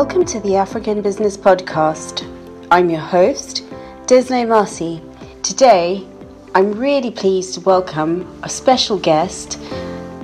[0.00, 2.22] Welcome to the African Business Podcast.
[2.70, 3.64] I'm your host,
[4.06, 5.02] Disney Marcy.
[5.42, 6.06] Today,
[6.54, 9.58] I'm really pleased to welcome a special guest,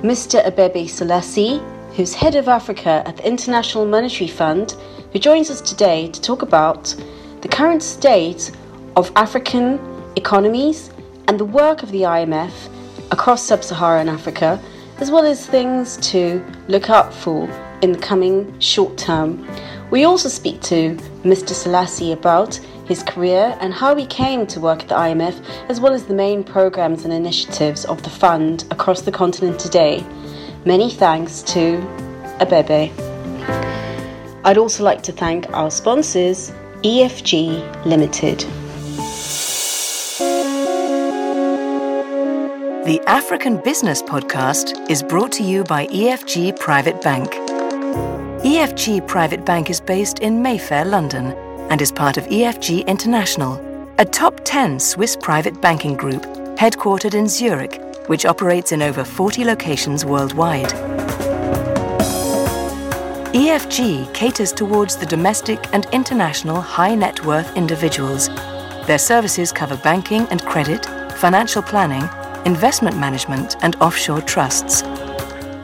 [0.01, 0.41] Mr.
[0.45, 1.61] Abebe Selassie,
[1.97, 4.77] who's head of Africa at the International Monetary Fund,
[5.11, 6.95] who joins us today to talk about
[7.41, 8.51] the current state
[8.95, 9.77] of African
[10.15, 10.89] economies
[11.27, 12.53] and the work of the IMF
[13.11, 14.57] across sub Saharan Africa,
[14.99, 17.45] as well as things to look out for
[17.81, 19.47] in the coming short term.
[19.91, 21.49] We also speak to Mr.
[21.49, 25.93] Selassie about his career and how he came to work at the IMF, as well
[25.93, 30.05] as the main programs and initiatives of the fund across the continent today.
[30.65, 31.79] Many thanks to
[32.39, 32.91] Abebe.
[34.43, 36.51] I'd also like to thank our sponsors,
[36.83, 38.45] EFG Limited.
[42.85, 47.44] The African Business Podcast is brought to you by EFG Private Bank.
[48.45, 51.31] EFG Private Bank is based in Mayfair, London,
[51.71, 53.55] and is part of EFG International,
[53.97, 56.21] a top 10 Swiss private banking group
[56.55, 60.69] headquartered in Zurich, which operates in over 40 locations worldwide.
[63.33, 68.27] EFG caters towards the domestic and international high net worth individuals.
[68.85, 70.85] Their services cover banking and credit,
[71.17, 72.07] financial planning,
[72.45, 74.83] investment management, and offshore trusts.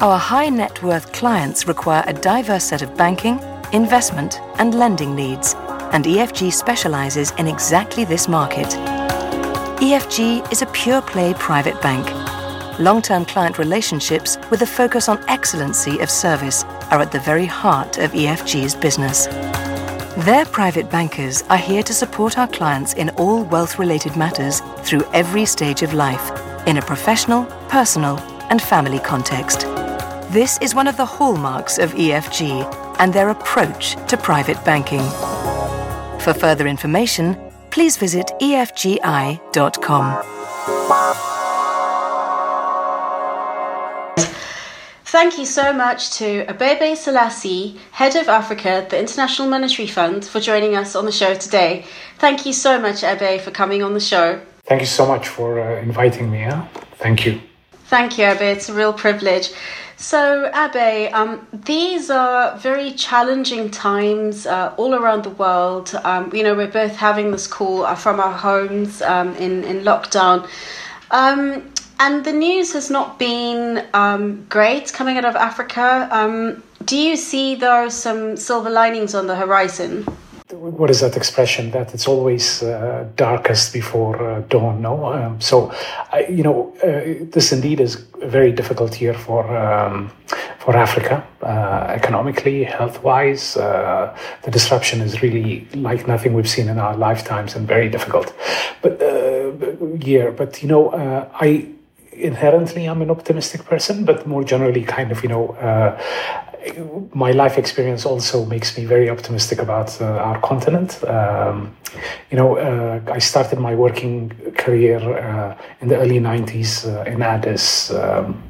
[0.02, 3.40] Our high net worth clients require a diverse set of banking,
[3.72, 5.54] investment, and lending needs,
[5.94, 8.66] and EFG specializes in exactly this market.
[9.80, 12.10] EFG is a pure play private bank.
[12.80, 17.46] Long term client relationships with a focus on excellency of service are at the very
[17.46, 19.28] heart of EFG's business.
[20.26, 25.04] Their private bankers are here to support our clients in all wealth related matters through
[25.14, 26.32] every stage of life,
[26.68, 28.18] in a professional, personal,
[28.50, 29.71] and family context.
[30.32, 35.02] This is one of the hallmarks of EFG and their approach to private banking.
[36.22, 37.36] For further information,
[37.70, 39.44] please visit efgi.com.
[45.04, 50.40] Thank you so much to Abebe Selassie, Head of Africa the International Monetary Fund, for
[50.40, 51.84] joining us on the show today.
[52.20, 54.40] Thank you so much, Abe, for coming on the show.
[54.64, 56.44] Thank you so much for uh, inviting me.
[56.44, 56.66] Huh?
[57.00, 57.42] Thank you.
[57.88, 58.44] Thank you, Abe.
[58.44, 59.50] It's a real privilege.
[60.02, 65.94] So, Abe, um, these are very challenging times uh, all around the world.
[66.04, 69.82] Um, you know, we're both having this call uh, from our homes um, in, in
[69.82, 70.50] lockdown.
[71.12, 76.10] Um, and the news has not been um, great coming out of Africa.
[76.10, 80.08] Um, do you see there are some silver linings on the horizon?
[80.54, 81.72] What is that expression?
[81.72, 85.06] That it's always uh, darkest before uh, dawn no?
[85.06, 85.72] Um, so
[86.12, 90.12] I, you know uh, this indeed is a very difficult year for um,
[90.60, 96.70] for Africa uh, economically health wise uh, the disruption is really like nothing we've seen
[96.70, 98.34] in our lifetimes and very difficult.
[98.82, 99.52] But uh,
[100.00, 100.92] year but you know
[101.34, 101.68] I
[102.22, 105.56] inherently I'm an optimistic person but more generally kind of you know
[107.14, 111.04] my life experience also makes me very optimistic about uh, our continent.
[111.06, 111.76] Um,
[112.30, 117.22] you know, uh, I started my working career uh, in the early 90s uh, in
[117.22, 117.92] Addis.
[117.92, 118.44] Um,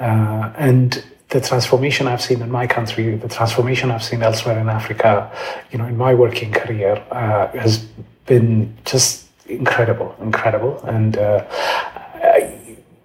[0.00, 4.68] uh, and the transformation I've seen in my country, the transformation I've seen elsewhere in
[4.68, 5.30] Africa,
[5.70, 7.78] you know, in my working career uh, has
[8.26, 10.80] been just incredible, incredible.
[10.84, 11.16] And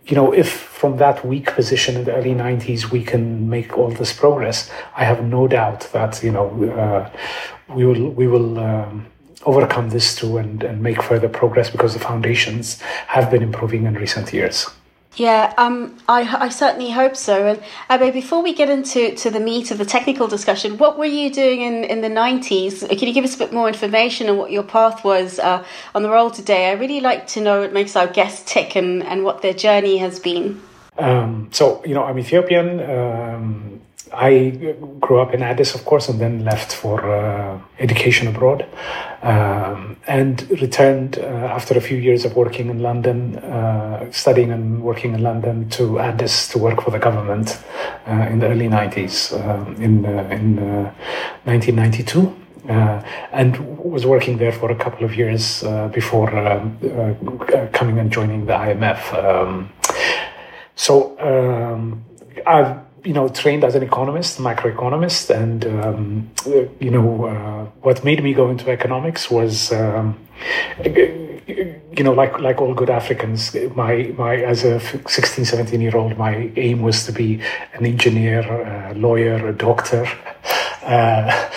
[0.06, 3.90] you know, if from that weak position in the early 90s we can make all
[3.90, 7.10] this progress, I have no doubt that, you know, uh,
[7.74, 9.06] we will, we will um,
[9.46, 13.94] overcome this too and, and make further progress because the foundations have been improving in
[13.94, 14.70] recent years.
[15.16, 17.48] Yeah, um, I, I certainly hope so.
[17.48, 21.06] And Abe, before we get into to the meat of the technical discussion, what were
[21.06, 22.88] you doing in, in the 90s?
[22.90, 25.64] Can you give us a bit more information on what your path was uh,
[25.94, 26.70] on the role today?
[26.70, 29.98] I really like to know what makes our guests tick and, and what their journey
[29.98, 30.62] has been.
[30.98, 32.80] Um, so, you know, I'm Ethiopian.
[32.80, 33.82] Um,
[34.14, 38.66] I grew up in Addis, of course, and then left for uh, education abroad,
[39.22, 44.84] um, and returned uh, after a few years of working in London, uh, studying and
[44.84, 47.60] working in London to Addis to work for the government
[48.08, 50.58] uh, in the early 90s, um, in uh, in
[51.46, 52.36] 1992.
[52.70, 56.30] Uh, and was working there for a couple of years before
[57.74, 59.14] coming and joining the IMF.
[59.14, 59.70] Um,
[60.76, 62.06] so um,
[62.48, 66.32] I've you know, trained as an economist, macroeconomist, and um,
[66.80, 70.18] you know, uh, what made me go into economics was, um,
[70.86, 76.18] you know, like like all good Africans, my my as a 16, 17 year old,
[76.18, 77.42] my aim was to be
[77.74, 80.08] an engineer, a lawyer, a doctor.
[80.84, 81.50] Uh,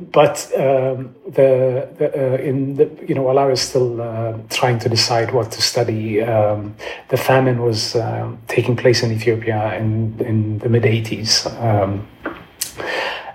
[0.00, 4.78] but um, the, the uh, in the you know while I was still uh, trying
[4.80, 6.74] to decide what to study, um,
[7.08, 11.46] the famine was um, taking place in Ethiopia in in the mid '80s.
[11.62, 12.06] Um,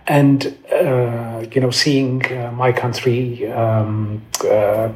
[0.07, 4.89] and uh, you know, seeing uh, my country um, uh,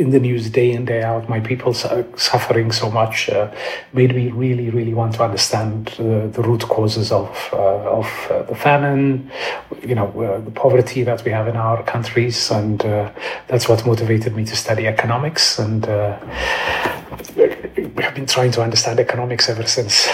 [0.00, 3.52] in the news day in day out, my people suffering so much uh,
[3.92, 8.54] made me really, really want to understand the root causes of uh, of uh, the
[8.54, 9.30] famine,
[9.82, 13.10] you know, uh, the poverty that we have in our countries, and uh,
[13.48, 15.58] that's what motivated me to study economics.
[15.58, 16.18] And uh,
[18.04, 20.08] I've been trying to understand economics ever since.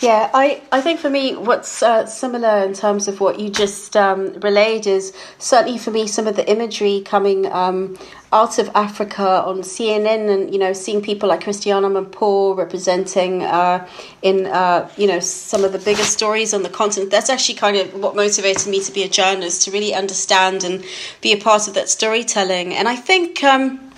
[0.00, 3.96] Yeah, I, I think for me, what's uh, similar in terms of what you just
[3.96, 7.96] um, relayed is certainly for me some of the imagery coming um,
[8.32, 13.86] out of Africa on CNN and, you know, seeing people like Christiane Amanpour representing uh,
[14.20, 17.12] in, uh, you know, some of the biggest stories on the continent.
[17.12, 20.84] That's actually kind of what motivated me to be a journalist, to really understand and
[21.20, 22.74] be a part of that storytelling.
[22.74, 23.92] And I think, um,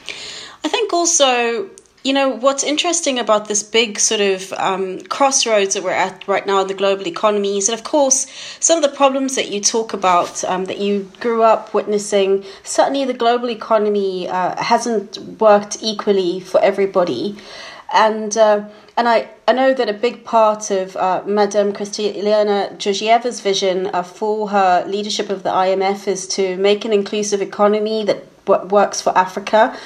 [0.63, 1.71] I think also
[2.07, 6.47] you know, what's interesting about this big sort of um, crossroads that we're at right
[6.47, 8.29] now in the global economy is that, of course,
[8.61, 13.05] some of the problems that you talk about um, that you grew up witnessing, certainly
[13.05, 17.37] the global economy uh, hasn't worked equally for everybody.
[17.93, 23.41] And uh, and I, I know that a big part of uh, Madame Kristalina Georgieva's
[23.41, 28.45] vision uh, for her leadership of the IMF is to make an inclusive economy that
[28.47, 29.77] w- works for Africa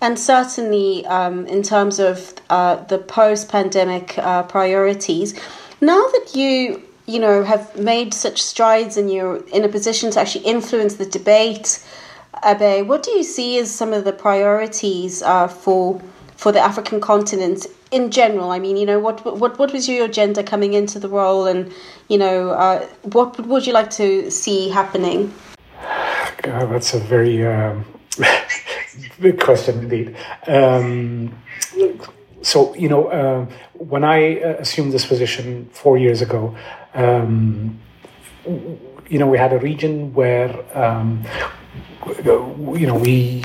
[0.00, 5.38] and certainly um, in terms of uh, the post-pandemic uh, priorities.
[5.80, 10.20] Now that you you know have made such strides and you're in a position to
[10.20, 11.84] actually influence the debate,
[12.44, 16.00] Abe, what do you see as some of the priorities uh, for
[16.36, 18.50] for the African continent in general?
[18.50, 21.72] I mean, you know, what what what was your agenda coming into the role, and
[22.08, 25.32] you know, uh, what would you like to see happening?
[26.42, 27.84] God, that's a very um,
[29.20, 30.16] big question indeed.
[30.46, 31.34] Um,
[32.42, 36.56] so you know, uh, when I uh, assumed this position four years ago,
[36.94, 37.78] um,
[39.08, 41.24] you know, we had a region where um,
[42.24, 43.44] you know we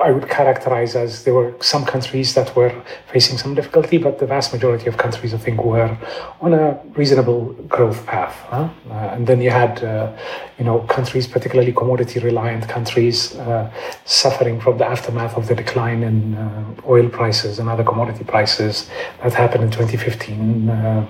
[0.00, 2.72] I would characterize as there were some countries that were
[3.12, 5.96] facing some difficulty, but the vast majority of countries, I think, were
[6.40, 8.34] on a reasonable growth path.
[8.48, 8.68] Huh?
[8.90, 10.12] Uh, and then you had, uh,
[10.58, 13.70] you know, countries, particularly commodity-reliant countries, uh,
[14.04, 18.88] suffering from the aftermath of the decline in uh, oil prices and other commodity prices
[19.22, 21.06] that happened in 2015, uh,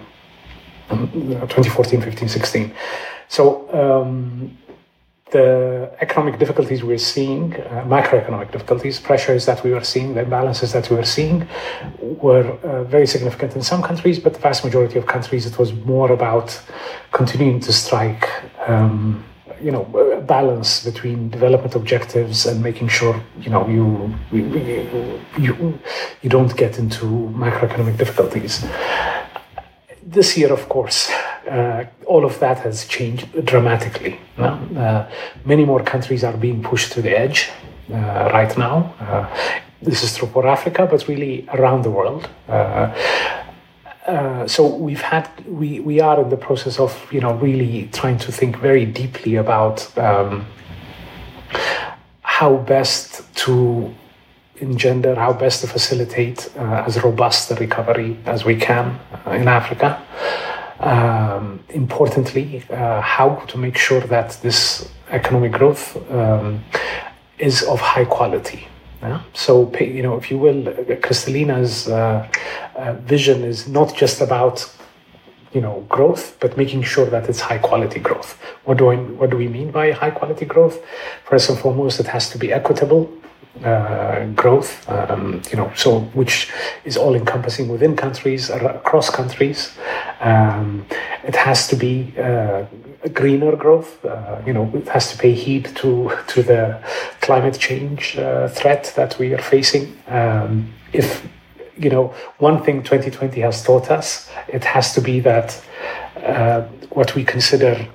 [0.90, 2.74] 2014, 15, 16.
[3.28, 3.68] So.
[3.72, 4.58] Um,
[5.30, 10.72] the economic difficulties we're seeing, uh, macroeconomic difficulties, pressures that we were seeing, the imbalances
[10.72, 11.46] that we were seeing,
[12.00, 15.72] were uh, very significant in some countries, but the vast majority of countries, it was
[15.72, 16.60] more about
[17.12, 18.28] continuing to strike.
[18.66, 19.24] Um,
[19.60, 19.84] you know,
[20.16, 24.14] a balance between development objectives and making sure you know you
[25.36, 25.78] you,
[26.22, 28.64] you don't get into macroeconomic difficulties.
[30.00, 31.10] This year, of course,
[31.48, 34.18] uh, all of that has changed dramatically.
[34.38, 35.06] Uh,
[35.44, 37.50] many more countries are being pushed to the edge
[37.92, 38.94] uh, right now.
[39.00, 42.28] Uh, this is true for Africa, but really around the world.
[42.48, 48.16] Uh, so we've had we we are in the process of you know really trying
[48.16, 50.46] to think very deeply about um,
[52.22, 53.94] how best to
[54.60, 59.46] engender, how best to facilitate uh, as robust a recovery as we can uh, in
[59.46, 60.02] Africa
[60.80, 66.64] um, importantly, uh, how to make sure that this economic growth um,
[67.38, 68.66] is of high quality.
[69.02, 69.22] Yeah?
[69.32, 70.62] So, you know, if you will,
[71.04, 72.28] Kristalina's uh,
[72.76, 74.68] uh, vision is not just about
[75.52, 79.30] you know growth but making sure that it's high quality growth what do I, what
[79.30, 80.78] do we mean by high quality growth
[81.24, 83.10] first and foremost it has to be equitable
[83.64, 86.50] uh, growth, um, you know, so which
[86.84, 89.76] is all encompassing within countries, across countries.
[90.20, 90.86] Um,
[91.24, 92.64] it has to be uh,
[93.12, 94.04] greener growth.
[94.04, 96.80] Uh, you know, it has to pay heed to to the
[97.20, 99.96] climate change uh, threat that we are facing.
[100.08, 101.26] Um, if
[101.76, 105.62] you know, one thing 2020 has taught us, it has to be that
[106.16, 107.86] uh, what we consider,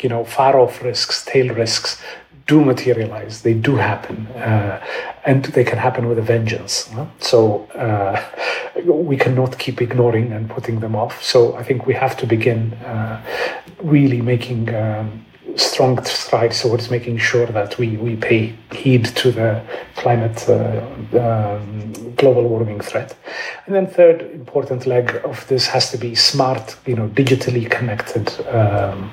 [0.00, 2.00] you know, far off risks, tail risks,
[2.46, 4.84] do materialize, they do happen, uh,
[5.24, 6.88] and they can happen with a vengeance.
[6.88, 7.06] Huh?
[7.18, 8.22] So uh,
[8.84, 11.22] we cannot keep ignoring and putting them off.
[11.22, 13.22] So I think we have to begin uh,
[13.82, 15.24] really making um,
[15.56, 19.62] strong strides towards making sure that we, we pay heed to the
[19.96, 20.84] climate uh,
[21.18, 23.16] um, global warming threat.
[23.66, 28.28] And then third important leg of this has to be smart, you know, digitally connected
[28.48, 29.12] um,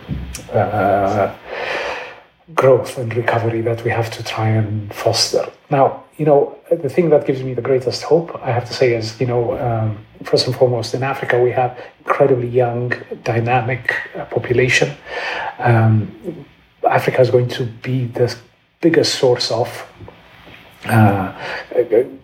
[0.51, 1.33] uh,
[2.55, 5.51] growth and recovery that we have to try and foster.
[5.69, 8.93] Now, you know, the thing that gives me the greatest hope, I have to say,
[8.93, 12.93] is, you know, um, first and foremost, in Africa, we have incredibly young,
[13.23, 14.95] dynamic uh, population.
[15.59, 16.45] Um,
[16.89, 18.35] Africa is going to be the
[18.81, 19.67] biggest source of
[20.85, 21.31] uh,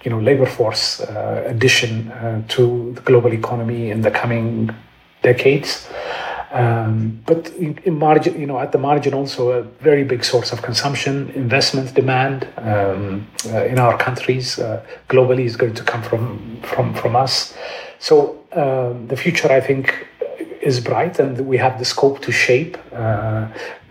[0.04, 4.74] you know, labor force uh, addition uh, to the global economy in the coming
[5.22, 5.88] decades.
[6.52, 10.54] Um, but in, in, margin, you know, at the margin, also a very big source
[10.54, 16.02] of consumption, investment demand um, uh, in our countries uh, globally is going to come
[16.02, 17.54] from from from us.
[18.00, 20.08] So um, the future, I think,
[20.62, 23.48] is bright, and we have the scope to shape uh,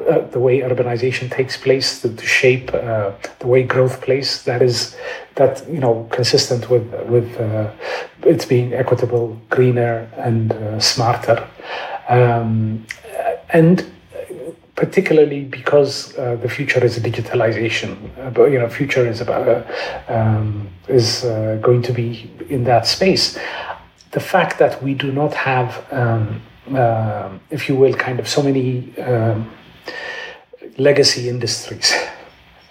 [0.09, 4.45] uh, the way urbanization takes place, to, to shape uh, the way growth plays.
[4.45, 4.97] That is
[5.35, 7.71] that you know consistent with with uh,
[8.23, 11.47] it being equitable, greener, and uh, smarter,
[12.09, 12.87] um,
[13.51, 13.91] and
[14.75, 17.97] particularly because uh, the future is digitalization.
[18.19, 19.63] Uh, but you know, future is about uh,
[20.09, 21.23] um, is
[21.63, 23.39] going to be in that space.
[24.13, 26.43] The fact that we do not have um,
[26.75, 29.51] uh, if you will, kind of so many um,
[30.79, 31.95] legacy industries.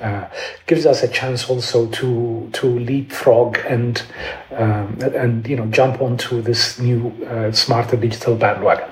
[0.05, 0.29] Uh,
[0.67, 4.03] gives us a chance also to to leapfrog and
[4.51, 8.89] um, and you know jump onto this new uh, smarter digital bandwagon.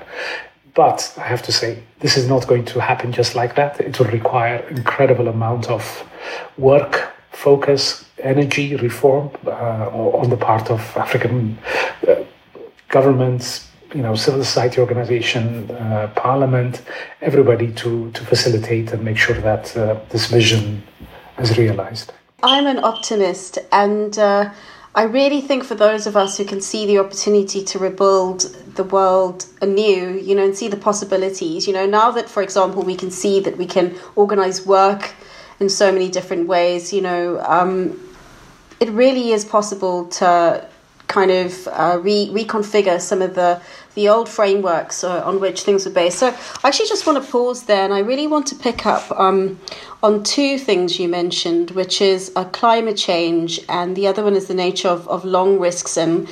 [0.74, 3.80] But I have to say, this is not going to happen just like that.
[3.80, 5.84] It will require incredible amount of
[6.58, 11.58] work, focus, energy, reform uh, on the part of African
[12.08, 12.24] uh,
[12.88, 16.82] governments, you know, civil society organization, uh, parliament,
[17.20, 20.82] everybody to, to facilitate and make sure that uh, this vision
[21.38, 22.12] is realized.
[22.42, 24.50] I'm an optimist, and uh,
[24.94, 28.42] I really think for those of us who can see the opportunity to rebuild
[28.74, 32.82] the world anew, you know, and see the possibilities, you know, now that, for example,
[32.82, 35.12] we can see that we can organize work
[35.60, 37.98] in so many different ways, you know, um,
[38.80, 40.68] it really is possible to
[41.14, 43.60] kind of uh, re- reconfigure some of the
[43.94, 46.18] the old frameworks uh, on which things were based.
[46.18, 46.26] So
[46.64, 49.60] I actually just want to pause there, and I really want to pick up um,
[50.02, 54.46] on two things you mentioned, which is uh, climate change, and the other one is
[54.48, 56.28] the nature of, of long risks and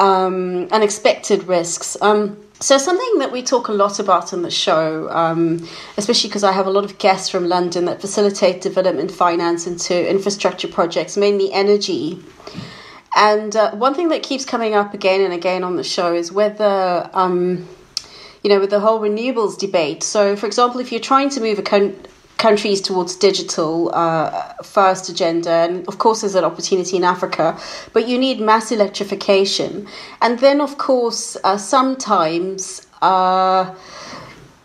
[0.00, 1.96] um, unexpected risks.
[2.02, 6.44] Um, so something that we talk a lot about on the show, um, especially because
[6.44, 11.16] I have a lot of guests from London that facilitate development finance into infrastructure projects,
[11.16, 12.18] mainly energy.
[13.14, 16.30] And uh, one thing that keeps coming up again and again on the show is
[16.30, 17.68] whether, um,
[18.42, 20.02] you know, with the whole renewables debate.
[20.02, 21.96] So, for example, if you're trying to move a con-
[22.38, 27.58] countries towards digital uh, first agenda, and of course, there's an opportunity in Africa,
[27.92, 29.88] but you need mass electrification.
[30.22, 32.86] And then, of course, uh, sometimes.
[33.02, 33.74] Uh,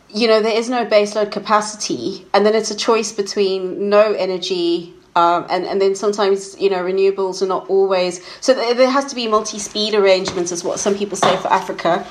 [0.09, 4.94] you know, there is no baseload capacity, and then it's a choice between no energy
[5.15, 9.15] um, and and then sometimes you know renewables are not always so there has to
[9.15, 12.05] be multi-speed arrangements is what some people say for Africa,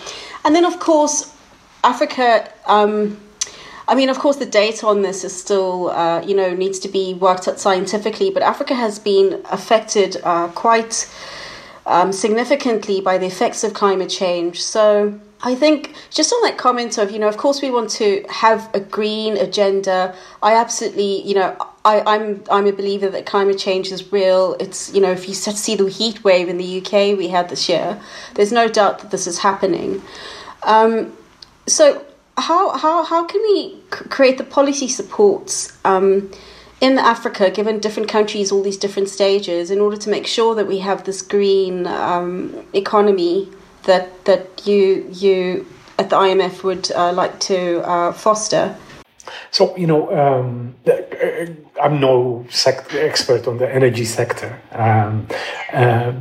[0.44, 1.34] and then of course
[1.82, 2.50] Africa.
[2.66, 3.20] Um,
[3.86, 6.88] I mean, of course, the data on this is still, uh, you know, needs to
[6.88, 8.30] be worked out scientifically.
[8.30, 11.06] But Africa has been affected uh, quite
[11.84, 14.62] um, significantly by the effects of climate change.
[14.62, 18.24] So I think just on that comment of, you know, of course we want to
[18.30, 20.16] have a green agenda.
[20.42, 24.56] I absolutely, you know, I, I'm I'm a believer that climate change is real.
[24.58, 27.68] It's you know if you see the heat wave in the UK we had this
[27.68, 28.00] year,
[28.34, 30.02] there's no doubt that this is happening.
[30.62, 31.14] Um,
[31.66, 32.06] so
[32.38, 36.30] how how how can we create the policy supports um,
[36.80, 40.66] in Africa, given different countries, all these different stages, in order to make sure that
[40.66, 43.50] we have this green um, economy
[43.86, 45.66] that that you you
[45.98, 48.76] at the IMF would uh, like to uh, foster?
[49.50, 50.74] So you know, um,
[51.82, 55.26] I'm no expert on the energy sector, um,
[55.72, 56.12] uh,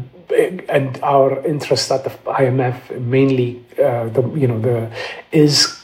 [0.70, 4.90] and our interest at the IMF mainly, uh, the you know, the
[5.32, 5.83] is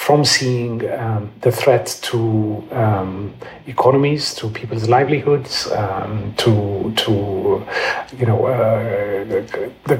[0.00, 3.34] from seeing um, the threat to um,
[3.66, 7.12] economies, to people's livelihoods, um, to to
[8.18, 9.96] you know uh, the, the,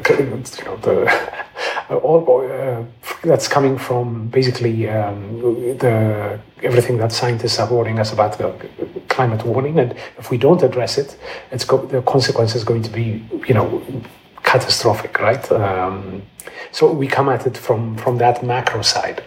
[0.59, 0.97] you know the
[2.03, 2.83] all uh,
[3.25, 5.39] that's coming from basically um,
[5.85, 8.51] the everything that scientists are warning us about the
[9.09, 11.19] climate warning, and if we don't address it,
[11.51, 13.83] it's go- the consequence is going to be you know
[14.45, 15.45] catastrophic, right?
[15.53, 16.23] Um,
[16.73, 19.23] so we come at it from from that macro side.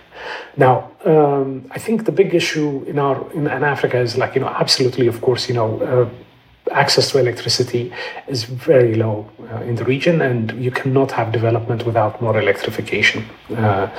[0.58, 4.42] Now, um, I think the big issue in our in, in, Africa is like you
[4.42, 5.82] know absolutely, of course, you know.
[5.82, 6.10] Uh,
[6.72, 7.92] access to electricity
[8.27, 13.25] is very low uh, in the region, and you cannot have development without more electrification.
[13.56, 13.89] Uh,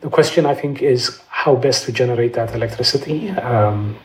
[0.00, 3.30] the question, I think, is how best to generate that electricity.
[3.30, 3.96] Um,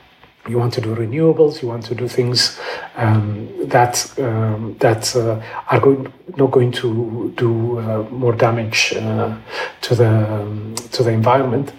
[0.47, 2.59] you want to do renewables, you want to do things
[2.95, 9.35] um, that um, that uh, are going, not going to do uh, more damage uh,
[9.81, 11.71] to the um, to the environment.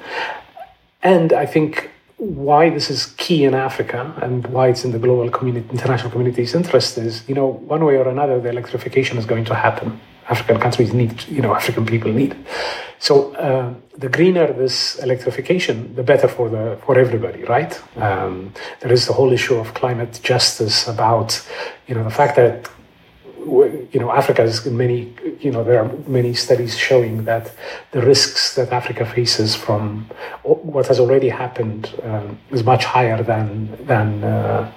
[1.02, 5.30] And I think why this is key in Africa and why it's in the global
[5.30, 9.44] community, international community's interest is, you know, one way or another, the electrification is going
[9.44, 10.00] to happen.
[10.28, 12.37] African countries need, you know, African people need.
[12.99, 17.73] So uh, the greener this electrification, the better for the for everybody, right?
[17.97, 21.47] Um, there is the whole issue of climate justice about,
[21.87, 22.69] you know, the fact that
[23.47, 27.52] you know Africa is many you know there are many studies showing that
[27.93, 30.09] the risks that Africa faces from
[30.43, 34.71] what has already happened um, is much higher than than uh,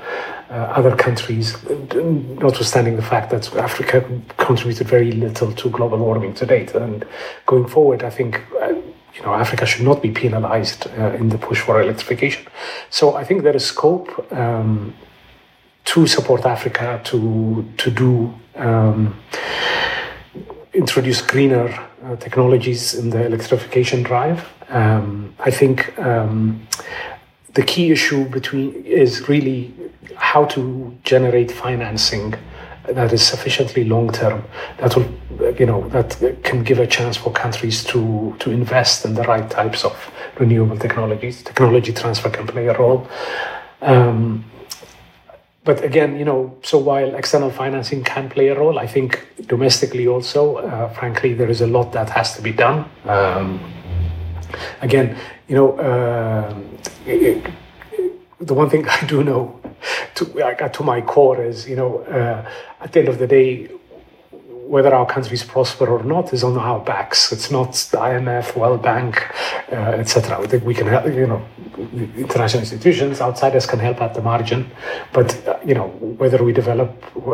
[0.50, 1.58] uh, other countries,
[1.94, 4.04] notwithstanding the fact that Africa
[4.38, 6.74] contributed very little to global warming to date.
[6.74, 7.06] And
[7.46, 8.74] going forward, I think uh,
[9.13, 12.46] you know Africa should not be penalized uh, in the push for electrification.
[12.89, 14.94] So I think there is scope um,
[15.86, 19.16] to support Africa to to do um,
[20.74, 21.68] introduce greener
[22.06, 24.46] uh, technologies in the electrification drive.
[24.70, 26.68] Um, I think um,
[27.54, 29.74] the key issue between is really
[30.16, 32.34] how to generate financing
[32.88, 34.44] that is sufficiently long term
[34.77, 35.08] that will
[35.60, 39.50] you know that can give a chance for countries to to invest in the right
[39.50, 39.94] types of
[40.39, 41.44] renewable technologies.
[41.44, 43.08] Technology transfer can play a role.
[43.82, 44.46] Um,
[45.63, 50.08] but again you know so while external financing can play a role i think domestically
[50.08, 52.86] also uh, frankly there is a lot that has to be done.
[53.06, 53.60] Um,
[54.82, 56.54] again you know uh,
[57.06, 57.46] it,
[58.39, 59.60] the one thing I do know
[60.16, 62.50] to, to my core is, you know, uh,
[62.82, 63.70] at the end of the day,
[64.68, 67.31] whether our countries prosper or not is on our backs.
[67.31, 69.24] It's not the IMF, World Bank,
[69.72, 70.40] uh, etc.
[70.40, 71.46] I think we can help, you know,
[72.18, 74.70] international institutions, outsiders can help at the margin,
[75.14, 76.92] but uh, you know, whether we develop,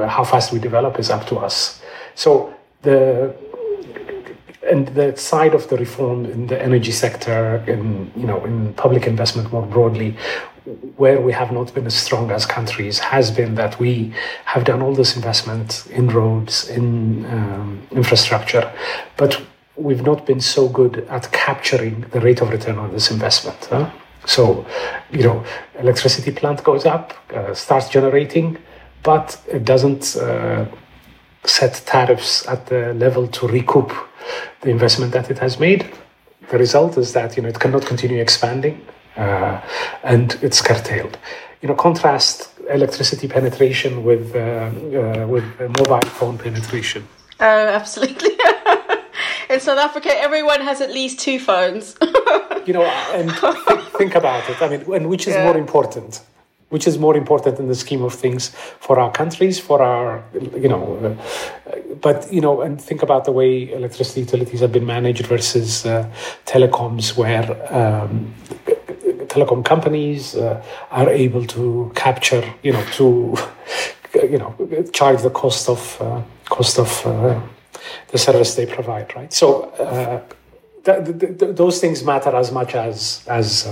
[0.08, 1.82] how fast we develop is up to us.
[2.14, 3.36] So the
[4.70, 9.08] and the side of the reform in the energy sector, in you know, in public
[9.08, 10.16] investment more broadly,
[10.96, 14.14] where we have not been as strong as countries has been that we
[14.46, 18.72] have done all this investment in roads, in um, infrastructure,
[19.18, 19.42] but
[19.76, 23.58] we've not been so good at capturing the rate of return on this investment.
[23.66, 23.90] Huh?
[24.26, 24.66] So,
[25.12, 25.44] you know,
[25.80, 28.58] electricity plant goes up, uh, starts generating,
[29.02, 30.66] but it doesn't uh,
[31.46, 33.92] set tariffs at the level to recoup
[34.62, 35.90] the investment that it has made.
[36.50, 38.86] The result is that you know it cannot continue expanding
[39.18, 39.62] uh,
[40.04, 41.18] and it's curtailed.
[41.62, 47.08] You know, contrast electricity penetration with uh, uh, with mobile phone penetration.
[47.40, 48.32] Oh, absolutely.
[49.50, 51.96] In South Africa, everyone has at least two phones.
[52.66, 54.62] you know, and th- think about it.
[54.62, 55.44] I mean, and which is yeah.
[55.44, 56.22] more important?
[56.74, 58.50] Which is more important in the scheme of things
[58.86, 60.24] for our countries, for our,
[60.64, 61.14] you know, uh,
[62.02, 66.10] but you know, and think about the way electricity utilities have been managed versus uh,
[66.46, 68.34] telecoms, where um,
[69.34, 73.36] telecom companies uh, are able to capture, you know, to
[74.34, 74.56] you know
[74.94, 77.40] charge the cost of uh, cost of uh,
[78.12, 79.32] the service they provide, right?
[79.32, 79.46] So
[80.86, 83.68] th- th- th- those things matter as much as as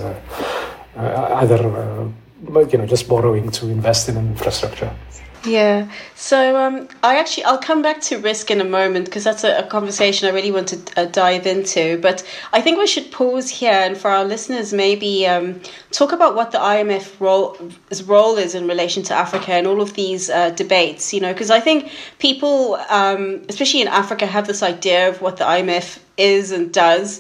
[0.96, 2.12] other,
[2.48, 4.94] you know, just borrowing to invest in infrastructure.
[5.44, 5.90] Yeah.
[6.14, 9.58] So um, I actually I'll come back to risk in a moment because that's a,
[9.58, 12.00] a, conversation I really want to uh, dive into.
[12.00, 12.24] But
[12.54, 16.52] I think we should pause here and for our listeners maybe um, talk about what
[16.52, 17.58] the IMF role
[18.06, 21.12] role is in relation to Africa and all of these uh, debates.
[21.12, 25.38] You know, because I think people, um, especially in Africa, have this idea of what
[25.38, 27.20] the IMF is and does.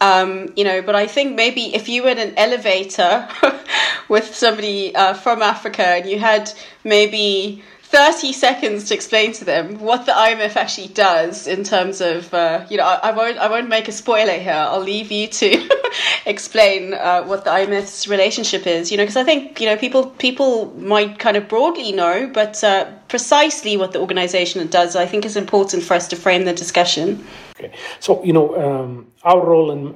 [0.00, 3.28] Um, you know, but I think maybe if you were in an elevator
[4.08, 6.52] with somebody uh, from Africa and you had
[6.84, 12.34] maybe 30 seconds to explain to them what the IMF actually does in terms of,
[12.34, 14.52] uh, you know, I, I, won't, I won't make a spoiler here.
[14.52, 15.68] I'll leave you to
[16.26, 20.06] explain uh, what the IMF's relationship is, you know, because I think, you know, people,
[20.06, 25.24] people might kind of broadly know, but uh, precisely what the organization does, I think
[25.24, 27.24] is important for us to frame the discussion.
[27.54, 27.72] Okay.
[28.00, 29.94] So, you know, um, our role in,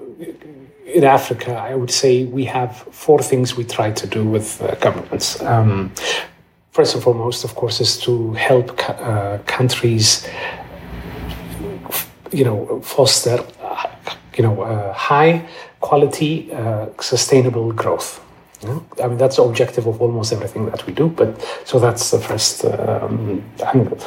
[0.87, 4.77] in Africa, I would say we have four things we try to do with uh,
[4.77, 5.43] governments.
[5.43, 5.93] Um,
[6.73, 10.27] first and foremost, of course, is to help uh, countries
[12.33, 13.45] you know, foster,
[14.37, 15.47] you know, uh, high
[15.81, 18.21] quality, uh, sustainable growth.
[19.03, 21.09] I mean, that's the objective of almost everything that we do.
[21.09, 23.99] But so that's the first um, angle.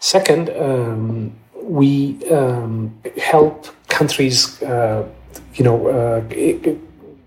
[0.00, 5.06] Second, um, we um, help countries, uh,
[5.54, 6.22] you know, uh,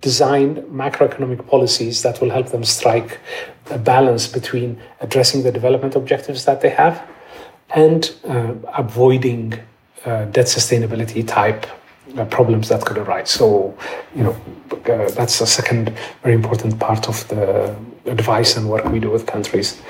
[0.02, 3.20] design macroeconomic policies that will help them strike
[3.70, 7.02] a balance between addressing the development objectives that they have
[7.76, 9.54] and uh, avoiding
[10.06, 11.66] uh, debt sustainability type
[12.18, 13.30] uh, problems that could arise.
[13.30, 13.78] So,
[14.16, 14.36] you know,
[14.72, 19.26] uh, that's a second very important part of the advice and work we do with
[19.26, 19.82] countries.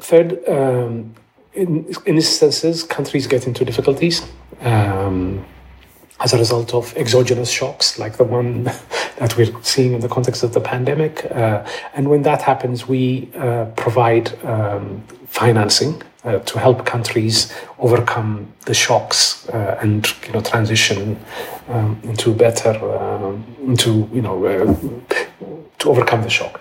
[0.00, 1.14] Third, um,
[1.54, 4.22] in, in instances, countries get into difficulties.
[4.60, 5.44] Um,
[6.20, 8.64] as a result of exogenous shocks like the one
[9.18, 11.24] that we're seeing in the context of the pandemic.
[11.30, 18.52] Uh, and when that happens, we uh, provide um, financing uh, to help countries overcome
[18.64, 21.18] the shocks uh, and you know transition
[21.68, 24.74] um, into better um, into you know uh,
[25.78, 26.60] to overcome the shock.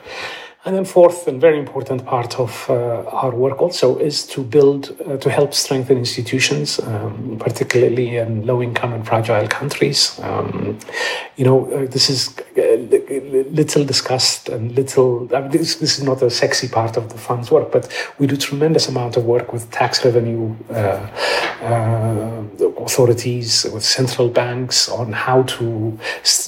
[0.66, 5.00] And then fourth and very important part of uh, our work also is to build,
[5.06, 10.20] uh, to help strengthen institutions, um, particularly in low-income and fragile countries.
[10.24, 10.80] Um,
[11.36, 12.78] you know, uh, this is uh,
[13.52, 17.18] little discussed and little, I mean, this, this is not a sexy part of the
[17.20, 21.08] fund's work, but we do tremendous amount of work with tax revenue uh,
[21.62, 22.42] uh,
[22.78, 26.00] authorities, with central banks on how to,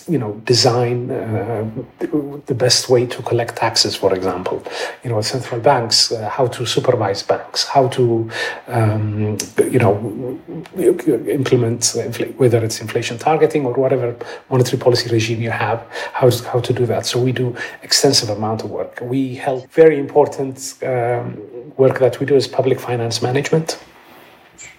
[0.08, 4.64] you know, design the best way to collect taxes for example,
[5.04, 8.30] you know, central banks, uh, how to supervise banks, how to,
[8.68, 9.38] um,
[9.72, 10.40] you know,
[11.28, 11.96] implement
[12.38, 14.16] whether it's inflation targeting or whatever
[14.50, 17.06] monetary policy regime you have, how to, how to do that.
[17.06, 19.00] So we do extensive amount of work.
[19.02, 21.42] We help very important um,
[21.78, 23.80] work that we do is public finance management.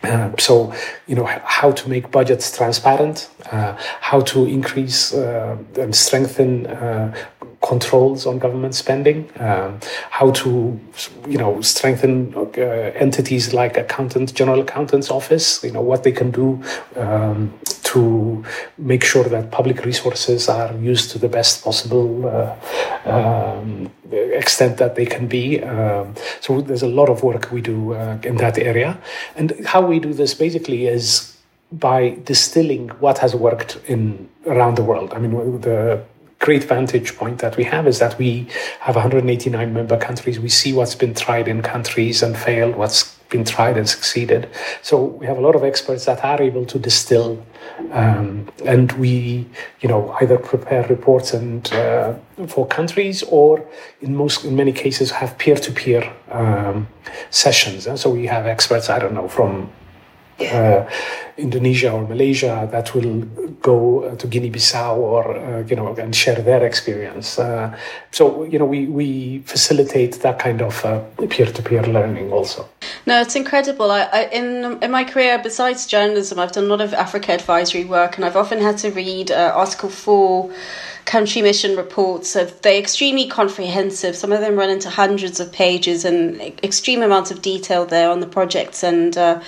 [0.02, 0.72] Uh, so,
[1.06, 7.14] you know, how to make budgets transparent, uh, how to increase uh, and strengthen uh,
[7.62, 9.78] controls on government spending, um,
[10.10, 10.78] how to,
[11.26, 16.30] you know, strengthen uh, entities like accountant, general accountant's office, you know, what they can
[16.30, 16.62] do
[16.96, 17.52] um,
[17.92, 18.44] to
[18.76, 22.54] make sure that public resources are used to the best possible uh,
[23.04, 25.62] um, extent that they can be.
[25.62, 28.98] Um, so there's a lot of work we do uh, in that area.
[29.36, 31.36] And how we do this basically is
[31.72, 35.12] by distilling what has worked in around the world.
[35.14, 36.02] I mean, the
[36.38, 38.46] great vantage point that we have is that we
[38.80, 40.38] have 189 member countries.
[40.38, 44.48] We see what's been tried in countries and failed, what's been tried and succeeded.
[44.82, 47.44] So we have a lot of experts that are able to distill,
[47.90, 49.46] um, and we,
[49.80, 52.14] you know, either prepare reports and uh,
[52.46, 53.66] for countries, or
[54.00, 56.88] in most, in many cases, have peer-to-peer um,
[57.30, 57.86] sessions.
[57.86, 59.70] And so we have experts, I don't know, from
[60.40, 60.88] uh,
[61.36, 63.22] Indonesia or Malaysia that will
[63.62, 67.38] go uh, to Guinea-Bissau or uh, you know and share their experience.
[67.38, 67.76] Uh,
[68.10, 72.68] so you know we we facilitate that kind of uh, peer-to-peer learning also.
[73.06, 73.90] No, it's incredible.
[73.90, 77.84] I, I, in in my career, besides journalism, I've done a lot of Africa advisory
[77.84, 80.50] work, and I've often had to read uh, Article Four
[81.08, 82.30] country mission reports.
[82.30, 84.14] So they're extremely comprehensive.
[84.14, 88.20] Some of them run into hundreds of pages and extreme amounts of detail there on
[88.20, 89.40] the projects and uh,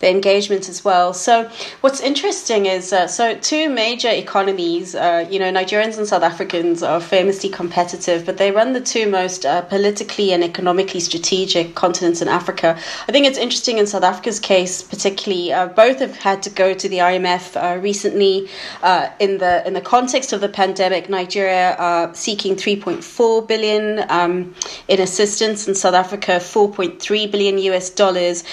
[0.00, 1.12] the engagement as well.
[1.12, 1.50] So
[1.82, 4.94] what's interesting is uh, so two major economies.
[4.94, 9.08] Uh, you know, Nigerians and South Africans are famously competitive, but they run the two
[9.08, 12.78] most uh, politically and economically strategic continents in Africa.
[13.08, 15.52] I think it's interesting in South Africa's case, particularly.
[15.52, 18.48] Uh, both have had to go to the IMF uh, recently
[18.82, 21.10] uh, in the in the context of the pandemic.
[21.10, 24.54] Nigeria are seeking 3.4 billion um,
[24.88, 28.44] in assistance, and South Africa 4.3 billion US dollars.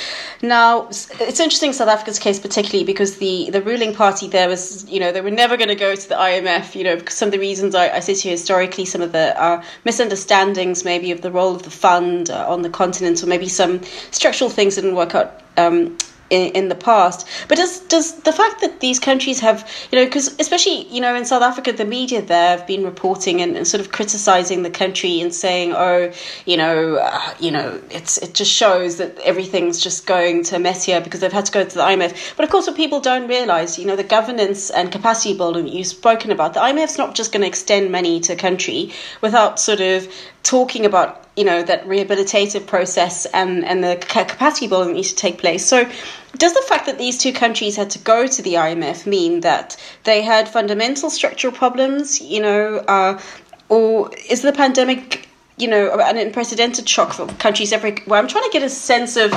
[0.41, 4.89] Now it's it's interesting South Africa's case particularly because the the ruling party there was
[4.89, 7.27] you know they were never going to go to the IMF you know because some
[7.27, 11.21] of the reasons I, I sit here historically some of the uh, misunderstandings maybe of
[11.21, 14.95] the role of the fund uh, on the continent or maybe some structural things didn't
[14.95, 15.95] work out um,
[16.29, 17.27] in, in the past.
[17.47, 21.15] But does does the fact that these countries have, you know, because especially you know
[21.15, 24.69] in South Africa, the media there have been reporting and, and sort of criticizing the
[24.69, 26.11] country and saying, oh,
[26.45, 30.83] you know, uh, you know, it's it just shows that everything's just going to mess
[30.83, 32.35] here because they've had to go to the IMF.
[32.35, 35.87] But of course, what people don't realize, you know, the governance and capacity building you've
[35.87, 39.81] spoken about, the IMF's not just going to extend money to a country without sort
[39.81, 40.07] of
[40.43, 45.37] talking about you know that rehabilitative process and and the capacity building needs to take
[45.37, 45.65] place.
[45.65, 45.89] So,
[46.37, 49.77] does the fact that these two countries had to go to the IMF mean that
[50.03, 52.19] they had fundamental structural problems?
[52.19, 53.21] You know, uh,
[53.69, 57.95] or is the pandemic you know an unprecedented shock for countries every?
[58.07, 59.31] Well, I'm trying to get a sense of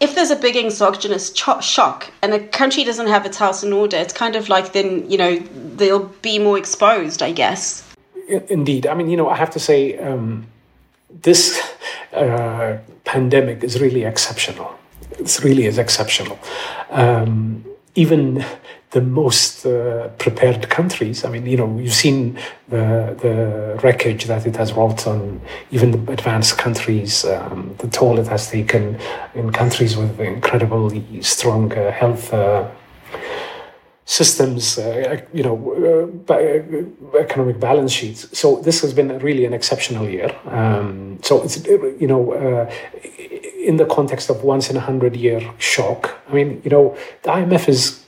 [0.00, 3.72] if there's a big exogenous cho- shock and a country doesn't have its house in
[3.72, 5.38] order, it's kind of like then, you know,
[5.76, 7.82] they'll be more exposed, I guess.
[8.28, 8.86] Indeed.
[8.86, 10.46] I mean, you know, I have to say, um,
[11.22, 11.60] this
[12.12, 14.74] uh, pandemic is really exceptional.
[15.18, 16.38] It really is exceptional.
[16.90, 18.44] Um, even
[18.90, 21.24] the most uh, prepared countries.
[21.24, 25.90] I mean, you know, you've seen the the wreckage that it has wrought on even
[25.92, 28.98] the advanced countries, um, the toll it has taken
[29.34, 32.32] in countries with incredibly strong uh, health.
[34.08, 35.56] Systems, uh, you know,
[36.28, 38.38] uh, uh, economic balance sheets.
[38.38, 40.30] So this has been really an exceptional year.
[40.46, 42.70] Um, so it's you know, uh,
[43.58, 46.14] in the context of once in a hundred year shock.
[46.28, 48.04] I mean, you know, the IMF is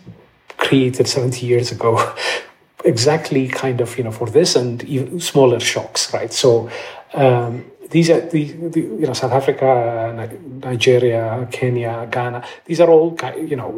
[0.56, 2.14] created 70 years ago
[2.84, 6.68] exactly kind of you know for this and even smaller shocks right so
[7.14, 10.28] um, these are the, the, you know South Africa,
[10.62, 12.44] Nigeria, Kenya, Ghana.
[12.66, 13.70] These are all you know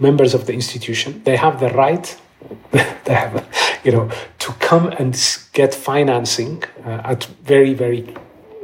[0.00, 1.22] members of the institution.
[1.24, 2.16] They have the right,
[2.70, 3.46] they have
[3.84, 5.14] you know to come and
[5.52, 8.14] get financing uh, at very very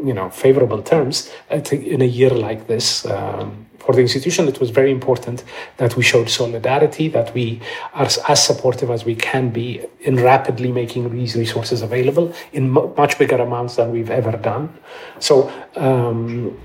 [0.05, 3.07] you know favorable terms in a year like this.
[3.07, 5.45] Um, for the institution, it was very important
[5.77, 7.61] that we showed solidarity, that we
[7.95, 13.17] are as supportive as we can be in rapidly making these resources available in much
[13.17, 14.77] bigger amounts than we've ever done.
[15.21, 16.59] So, um,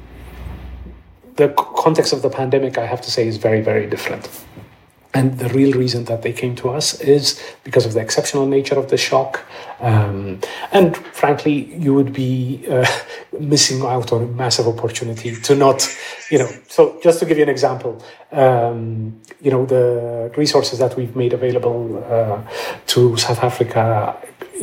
[1.42, 1.50] the
[1.86, 4.30] context of the pandemic, I have to say, is very, very different.
[5.14, 7.26] And the real reason that they came to us is
[7.66, 9.44] because of the exceptional nature of the shock.
[9.82, 10.40] Um,
[10.72, 12.86] and frankly, you would be uh,
[13.40, 15.80] missing out on a massive opportunity to not,
[16.30, 16.50] you know.
[16.70, 18.02] So, just to give you an example,
[18.32, 22.42] um, you know, the resources that we've made available uh,
[22.94, 24.16] to South Africa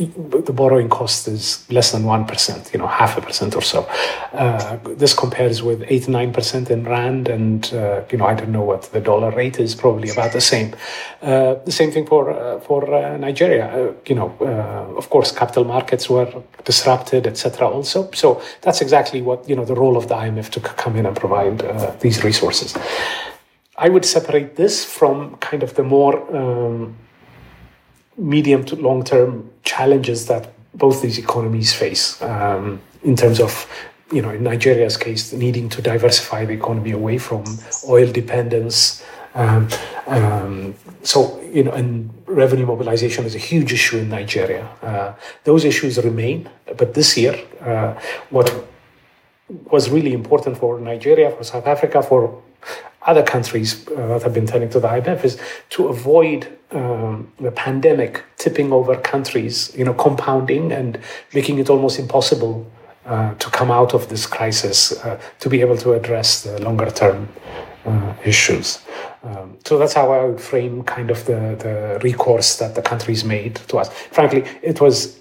[0.05, 3.87] the borrowing cost is less than 1%, you know, half a percent or so.
[4.33, 8.63] Uh, this compares with 8 9% in Rand, and, uh, you know, I don't know
[8.63, 10.75] what the dollar rate is, probably about the same.
[11.21, 13.65] Uh, the same thing for, uh, for uh, Nigeria.
[13.67, 14.29] Uh, you know,
[14.97, 16.31] of course, capital markets were
[16.63, 17.67] disrupted, etc.
[17.67, 18.09] also.
[18.11, 21.15] So that's exactly what, you know, the role of the IMF to come in and
[21.15, 21.59] provide
[21.99, 22.77] these resources.
[23.77, 26.97] I would separate this from kind of the more um,
[28.19, 33.65] medium to long term challenges that both these economies face um, in terms of
[34.11, 37.43] you know in Nigeria's case needing to diversify the economy away from
[37.87, 39.03] oil dependence
[39.35, 39.67] um,
[40.07, 44.67] um, so you know and revenue mobilization is a huge issue in Nigeria.
[44.81, 47.93] Uh, those issues remain but this year uh,
[48.29, 48.65] what
[49.71, 52.41] was really important for Nigeria for South Africa for
[53.03, 57.51] other countries uh, that have been turning to the IMF is to avoid um, the
[57.51, 60.99] pandemic tipping over countries, you know, compounding and
[61.33, 62.69] making it almost impossible
[63.05, 66.91] uh, to come out of this crisis uh, to be able to address the longer
[66.91, 67.29] term
[67.85, 68.79] uh, issues.
[69.23, 73.23] Um, so that's how I would frame kind of the, the recourse that the countries
[73.23, 73.91] made to us.
[73.91, 75.19] Frankly, it was,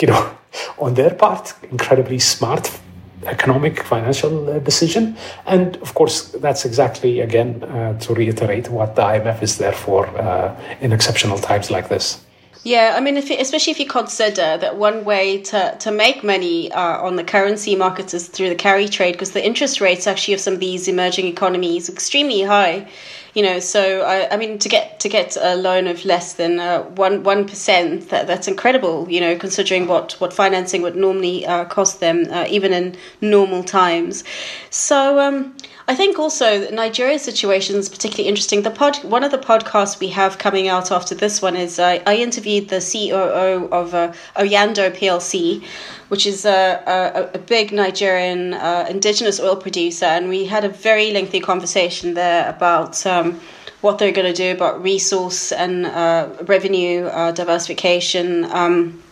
[0.00, 0.36] you know,
[0.78, 2.80] on their part, incredibly smart
[3.26, 5.16] economic financial uh, decision.
[5.46, 10.06] And of course, that's exactly, again, uh, to reiterate what the IMF is there for
[10.06, 12.20] uh, in exceptional times like this.
[12.62, 16.70] Yeah, I mean, if especially if you consider that one way to, to make money
[16.72, 20.34] uh, on the currency markets is through the carry trade, because the interest rates actually
[20.34, 22.86] of some of these emerging economies extremely high
[23.34, 26.58] you know so I, I mean to get to get a loan of less than
[26.58, 31.46] uh, one one percent that, that's incredible you know considering what what financing would normally
[31.46, 34.24] uh, cost them uh, even in normal times.
[34.70, 35.56] So um,
[35.90, 38.62] I think also Nigeria's situation is particularly interesting.
[38.62, 42.00] The pod, one of the podcasts we have coming out after this one is I,
[42.06, 45.64] I interviewed the COO of uh, Oando PLC,
[46.06, 50.68] which is a, a, a big Nigerian uh, indigenous oil producer, and we had a
[50.68, 53.04] very lengthy conversation there about.
[53.04, 53.40] Um,
[53.80, 58.44] what they're going to do about resource and uh, revenue uh, diversification.
[58.44, 59.02] Um,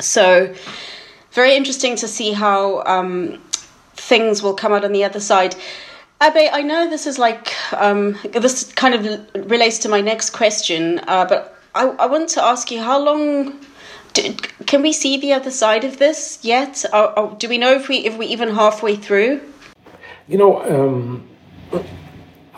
[0.00, 0.54] so,
[1.32, 3.38] very interesting to see how um,
[3.92, 5.54] things will come out on the other side.
[6.20, 11.00] Abe, I know this is like um, this kind of relates to my next question,
[11.06, 13.60] uh, but I, I want to ask you how long
[14.66, 16.84] can we see the other side of this yet?
[16.92, 19.40] Or, or do we know if we if we even halfway through?
[20.26, 21.28] You know, um,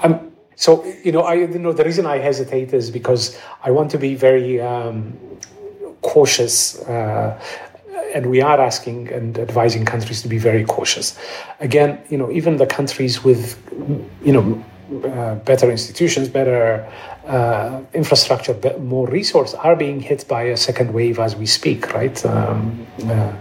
[0.02, 3.90] I'm so you know I you know the reason I hesitate is because I want
[3.90, 5.18] to be very um,
[6.00, 6.80] cautious.
[6.80, 7.38] Uh,
[8.14, 11.18] and we are asking and advising countries to be very cautious.
[11.60, 13.56] Again, you know, even the countries with,
[14.24, 14.64] you know,
[15.04, 16.84] uh, better institutions, better
[17.26, 22.24] uh, infrastructure, more resource are being hit by a second wave as we speak, right?
[22.26, 23.32] Um, uh,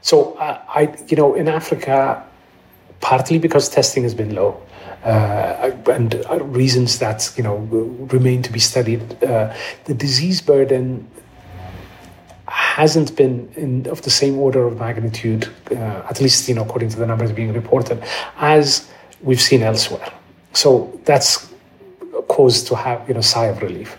[0.00, 2.24] so I, I, you know, in Africa,
[3.00, 4.62] partly because testing has been low.
[5.04, 7.56] Uh, and uh, reasons that you know
[8.10, 9.00] remain to be studied.
[9.22, 11.08] Uh, the disease burden
[12.48, 15.74] hasn't been in, of the same order of magnitude, uh,
[16.10, 18.02] at least you know according to the numbers being reported,
[18.38, 18.88] as
[19.22, 20.12] we've seen elsewhere.
[20.52, 21.52] So that's
[22.28, 23.96] cause to have you know sigh of relief.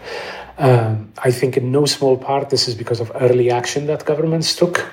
[0.58, 4.56] Um, I think in no small part this is because of early action that governments
[4.56, 4.92] took.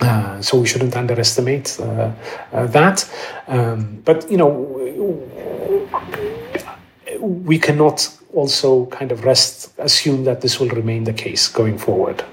[0.00, 2.10] Uh, so we shouldn't underestimate uh,
[2.52, 3.08] uh, that.
[3.46, 4.50] Um, but you know,
[7.22, 12.24] we cannot also kind of rest, assume that this will remain the case going forward.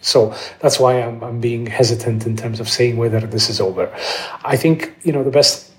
[0.00, 3.94] So that's why I'm, I'm being hesitant in terms of saying whether this is over.
[4.44, 5.70] I think you know the best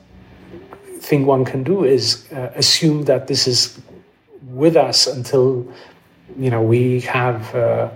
[0.99, 3.79] thing one can do is uh, assume that this is
[4.43, 5.67] with us until
[6.37, 7.89] you know we have uh,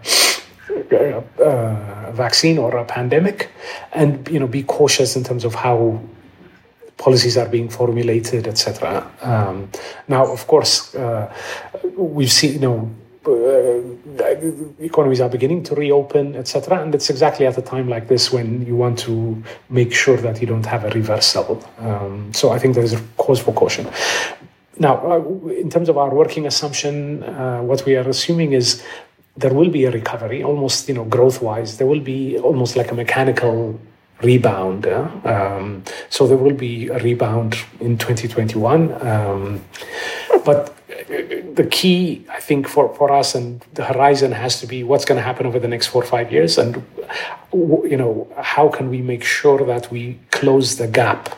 [0.91, 3.51] a, a, vaccine or a pandemic,
[3.93, 6.01] and you know be cautious in terms of how
[6.97, 9.09] policies are being formulated, etc.
[9.21, 9.69] Um,
[10.07, 11.33] now, of course, uh,
[11.95, 12.91] we've seen you know
[13.27, 13.81] uh,
[14.79, 16.81] economies are beginning to reopen, etc.
[16.81, 20.41] And it's exactly at a time like this when you want to make sure that
[20.41, 21.63] you don't have a reversal.
[21.79, 23.87] Um, so I think there is a cause for caution.
[24.77, 28.83] Now, uh, in terms of our working assumption, uh, what we are assuming is
[29.37, 31.77] there will be a recovery, almost you know growth-wise.
[31.77, 33.79] There will be almost like a mechanical
[34.25, 34.87] rebound.
[34.87, 39.61] Uh, um, so there will be a rebound in 2021, um,
[40.43, 40.75] but
[41.55, 45.17] the key, I think, for, for us and the horizon has to be what's going
[45.17, 46.83] to happen over the next four or five years, and
[47.53, 51.37] you know how can we make sure that we close the gap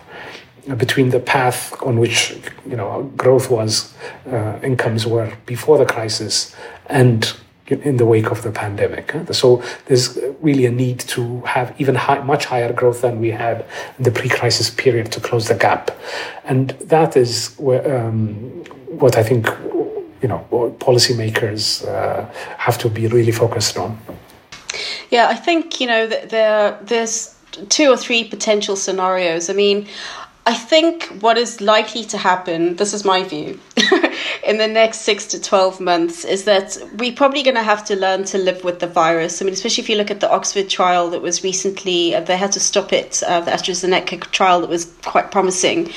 [0.77, 3.93] between the path on which you know growth was,
[4.31, 6.55] uh, incomes were before the crisis,
[6.87, 7.33] and
[7.71, 9.13] in the wake of the pandemic.
[9.31, 13.65] So there's really a need to have even high, much higher growth than we had
[13.97, 15.91] in the pre-crisis period to close the gap,
[16.45, 18.63] and that is where, um,
[18.99, 19.47] what I think
[20.21, 20.45] you know
[20.79, 22.25] policymakers uh,
[22.57, 23.99] have to be really focused on.
[25.09, 27.35] Yeah, I think you know that there there's
[27.69, 29.49] two or three potential scenarios.
[29.49, 29.87] I mean,
[30.47, 33.59] I think what is likely to happen, this is my view,
[34.45, 37.97] in the next six to 12 months is that we're probably going to have to
[37.97, 39.41] learn to live with the virus.
[39.41, 42.37] I mean, especially if you look at the Oxford trial that was recently, uh, they
[42.37, 45.91] had to stop it, uh, the AstraZeneca trial that was quite promising.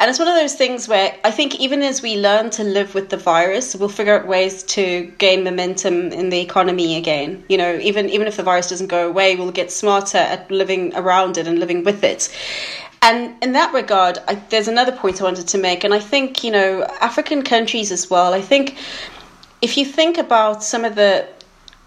[0.00, 2.94] And it's one of those things where I think even as we learn to live
[2.94, 7.44] with the virus, we'll figure out ways to gain momentum in the economy again.
[7.48, 10.96] You know, even even if the virus doesn't go away, we'll get smarter at living
[10.96, 12.34] around it and living with it.
[13.02, 16.44] And in that regard, I, there's another point I wanted to make, and I think
[16.44, 18.32] you know African countries as well.
[18.32, 18.76] I think
[19.60, 21.26] if you think about some of the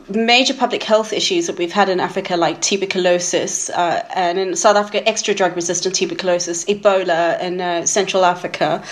[0.09, 4.75] major public health issues that we've had in Africa, like tuberculosis, uh, and in South
[4.75, 8.83] Africa, extra drug resistant tuberculosis, Ebola in uh, Central Africa,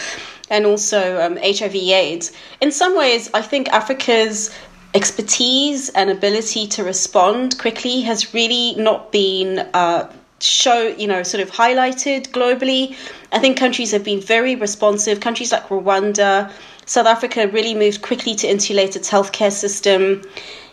[0.50, 2.32] and also um, HIV/AIDS.
[2.62, 4.50] In some ways, I think Africa's
[4.94, 9.60] expertise and ability to respond quickly has really not been.
[9.74, 10.10] Uh,
[10.46, 12.96] show, you know, sort of highlighted globally.
[13.32, 15.20] I think countries have been very responsive.
[15.20, 16.52] Countries like Rwanda,
[16.86, 20.22] South Africa really moved quickly to insulate its healthcare system.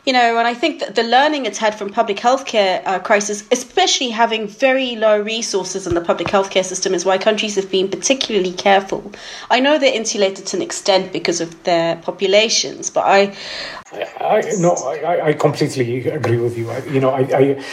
[0.06, 3.44] You know, and I think that the learning it's had from public healthcare uh, crisis,
[3.52, 7.86] especially having very low resources in the public healthcare system, is why countries have been
[7.86, 9.12] particularly careful.
[9.50, 13.36] I know they're insulated to an extent because of their populations, but I,
[13.92, 16.70] I, no, I, I completely agree with you.
[16.70, 17.64] I, you know, I, I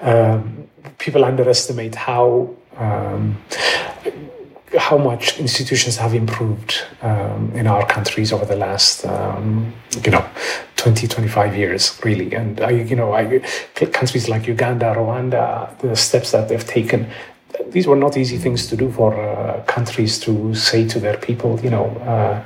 [0.00, 3.36] um, people underestimate how um,
[4.78, 9.72] how much institutions have improved um, in our countries over the last um,
[10.04, 10.24] you know
[10.76, 12.32] 20 25 years really.
[12.34, 13.40] And I, you know I,
[13.92, 17.10] countries like Uganda Rwanda the steps that they've taken
[17.66, 21.60] these were not easy things to do for uh, countries to say to their people
[21.60, 22.44] you know uh,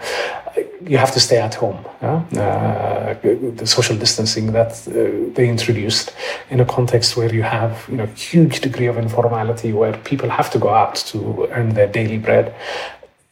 [0.87, 1.85] you have to stay at home.
[2.03, 3.14] Uh,
[3.61, 6.12] the social distancing that uh, they introduced
[6.51, 10.51] in a context where you have you know huge degree of informality, where people have
[10.51, 12.55] to go out to earn their daily bread.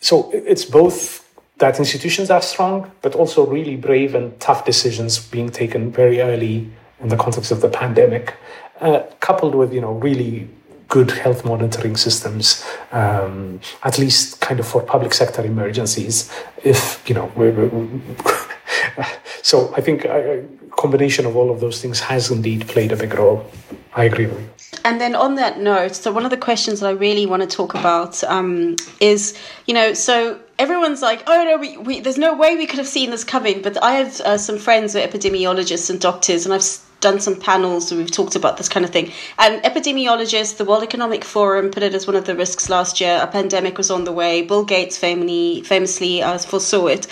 [0.00, 5.50] So it's both that institutions are strong, but also really brave and tough decisions being
[5.50, 8.34] taken very early in the context of the pandemic,
[8.80, 10.48] uh, coupled with you know really
[10.92, 12.62] good health monitoring systems,
[12.92, 16.30] um, at least kind of for public sector emergencies.
[16.64, 17.32] If you know,
[19.42, 20.44] so I think a
[20.76, 23.50] combination of all of those things has indeed played a big role.
[23.94, 24.50] I agree with you.
[24.84, 27.48] And then on that note, so one of the questions that I really want to
[27.48, 29.34] talk about um, is,
[29.66, 32.88] you know, so everyone's like, oh no, we, we, there's no way we could have
[32.88, 33.62] seen this coming.
[33.62, 37.36] But I have uh, some friends who are epidemiologists and doctors, and I've done some
[37.36, 39.12] panels we've talked about this kind of thing.
[39.38, 43.18] And epidemiologists, the World Economic Forum put it as one of the risks last year.
[43.20, 44.40] A pandemic was on the way.
[44.42, 47.06] Bill Gates famously, famously uh, foresaw it.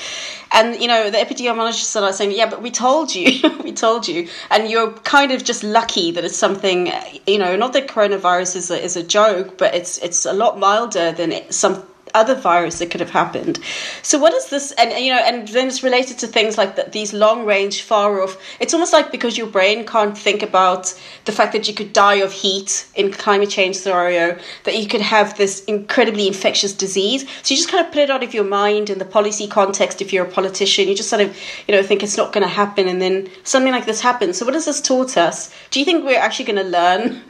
[0.53, 4.28] And, you know, the epidemiologists are saying, yeah, but we told you, we told you.
[4.51, 6.93] And you're kind of just lucky that it's something,
[7.26, 10.59] you know, not that coronavirus is a, is a joke, but it's, it's a lot
[10.59, 11.84] milder than some
[12.14, 13.58] other virus that could have happened.
[14.02, 14.72] So what is this?
[14.72, 18.22] And you know, and then it's related to things like the, these long range, far
[18.22, 18.36] off.
[18.61, 20.94] It's almost like because your brain can't think about
[21.24, 25.00] the fact that you could die of heat in climate change scenario, that you could
[25.00, 27.22] have this incredibly infectious disease.
[27.42, 30.00] So you just kind of put it out of your mind in the policy context.
[30.00, 31.36] If you're a politician, you just sort of
[31.66, 34.38] you know think it's not going to happen, and then something like this happens.
[34.38, 35.52] So what has this taught us?
[35.70, 37.22] Do you think we're actually going to learn?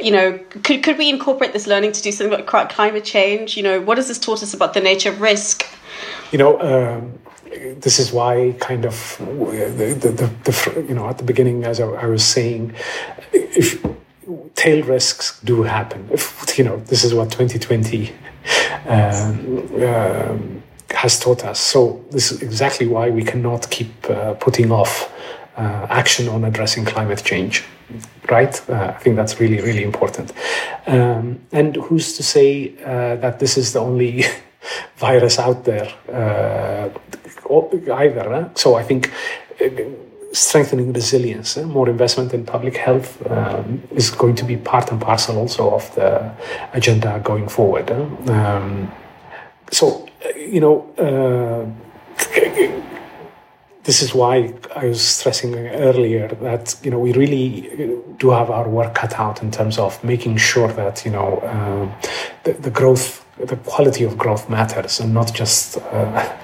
[0.00, 3.56] You know, could could we incorporate this learning to do something about climate change?
[3.56, 5.64] You know, what does this taught us about the nature of risk?
[6.32, 7.18] You know, um,
[7.84, 11.80] this is why kind of the, the, the, the, you know at the beginning, as
[11.80, 12.74] I, I was saying,
[13.32, 13.82] if
[14.54, 18.12] tail risks do happen, if you know this is what 2020
[18.86, 21.58] um, um, has taught us.
[21.58, 25.10] So this is exactly why we cannot keep uh, putting off
[25.56, 27.64] uh, action on addressing climate change
[28.30, 28.68] right?
[28.68, 30.32] Uh, I think that's really, really important.
[30.86, 34.24] Um, and who's to say uh, that this is the only
[34.96, 36.90] virus out there uh,
[37.94, 38.50] either?
[38.54, 39.10] So I think
[39.60, 39.68] uh,
[40.32, 45.38] strengthening resilience, more investment in public health um, is going to be part and parcel
[45.38, 46.30] also of the
[46.74, 47.90] agenda going forward.
[47.90, 48.92] Um,
[49.70, 51.66] so, you know, uh,
[53.88, 57.50] this is why I was stressing earlier that you know we really
[58.18, 61.90] do have our work cut out in terms of making sure that you know um,
[62.44, 65.78] the, the growth, the quality of growth matters, and not just.
[65.78, 66.36] Uh,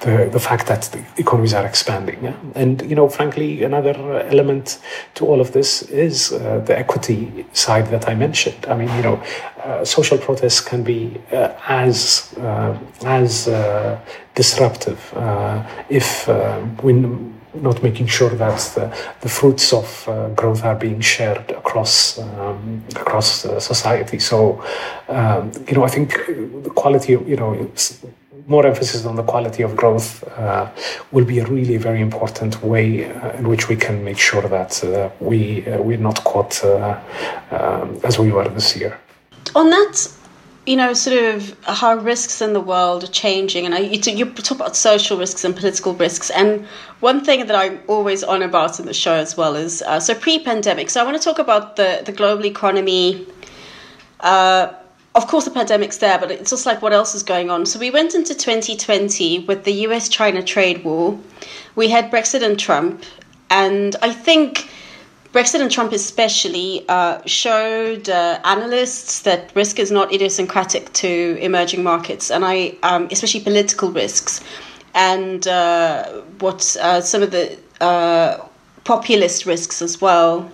[0.00, 2.22] the, the fact that the economies are expanding.
[2.22, 2.36] Yeah?
[2.54, 3.94] And, you know, frankly, another
[4.30, 4.78] element
[5.14, 8.66] to all of this is uh, the equity side that I mentioned.
[8.66, 9.22] I mean, you know,
[9.64, 14.00] uh, social protests can be uh, as, uh, as uh,
[14.34, 16.28] disruptive uh, if
[16.82, 16.92] we
[17.54, 22.82] not making sure that the, the fruits of uh, growth are being shared across um,
[22.94, 24.18] across uh, society.
[24.18, 24.62] So,
[25.08, 26.14] um, you know, I think
[26.62, 27.70] the quality, you know,
[28.50, 30.68] more emphasis on the quality of growth uh,
[31.12, 34.82] will be a really very important way uh, in which we can make sure that
[34.82, 38.98] uh, we uh, we're not caught um, as we were this year.
[39.54, 39.94] On that,
[40.66, 44.26] you know, sort of how risks in the world are changing, and I, you, you
[44.26, 46.66] talk about social risks and political risks, and
[46.98, 50.90] one thing that I'm always on about in the show as well is so pre-pandemic.
[50.90, 53.26] So I want to talk about the the global economy.
[54.20, 54.74] Uh,
[55.20, 57.66] of course, the pandemic's there, but it's just like what else is going on.
[57.66, 61.18] So we went into 2020 with the US China trade war.
[61.76, 63.04] We had Brexit and Trump.
[63.50, 64.70] And I think
[65.32, 71.82] Brexit and Trump, especially, uh, showed uh, analysts that risk is not idiosyncratic to emerging
[71.82, 74.40] markets, and I, um, especially political risks,
[74.94, 78.38] and uh, what uh, some of the uh,
[78.84, 80.50] populist risks as well.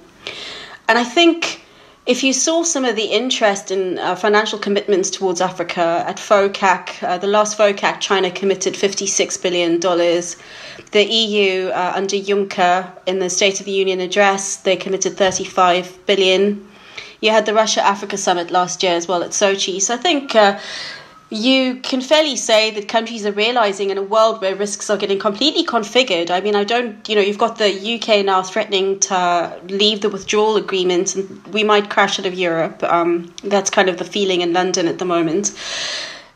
[0.89, 1.63] And I think
[2.07, 7.03] if you saw some of the interest in uh, financial commitments towards Africa at FOCAC,
[7.03, 9.81] uh, the last FOCAC, China committed $56 billion.
[9.81, 16.07] The EU, uh, under Juncker, in the State of the Union address, they committed 35
[16.07, 16.69] billion.
[17.21, 19.83] You had the Russia Africa summit last year as well at Sochi.
[19.83, 20.61] So I think uh,
[21.29, 25.19] you can fairly say that countries are realizing in a world where risks are getting
[25.19, 26.31] completely configured.
[26.31, 30.09] I mean, I don't, you know, you've got the UK now threatening to leave the
[30.09, 32.81] withdrawal agreement and we might crash out of Europe.
[32.85, 35.53] Um, that's kind of the feeling in London at the moment.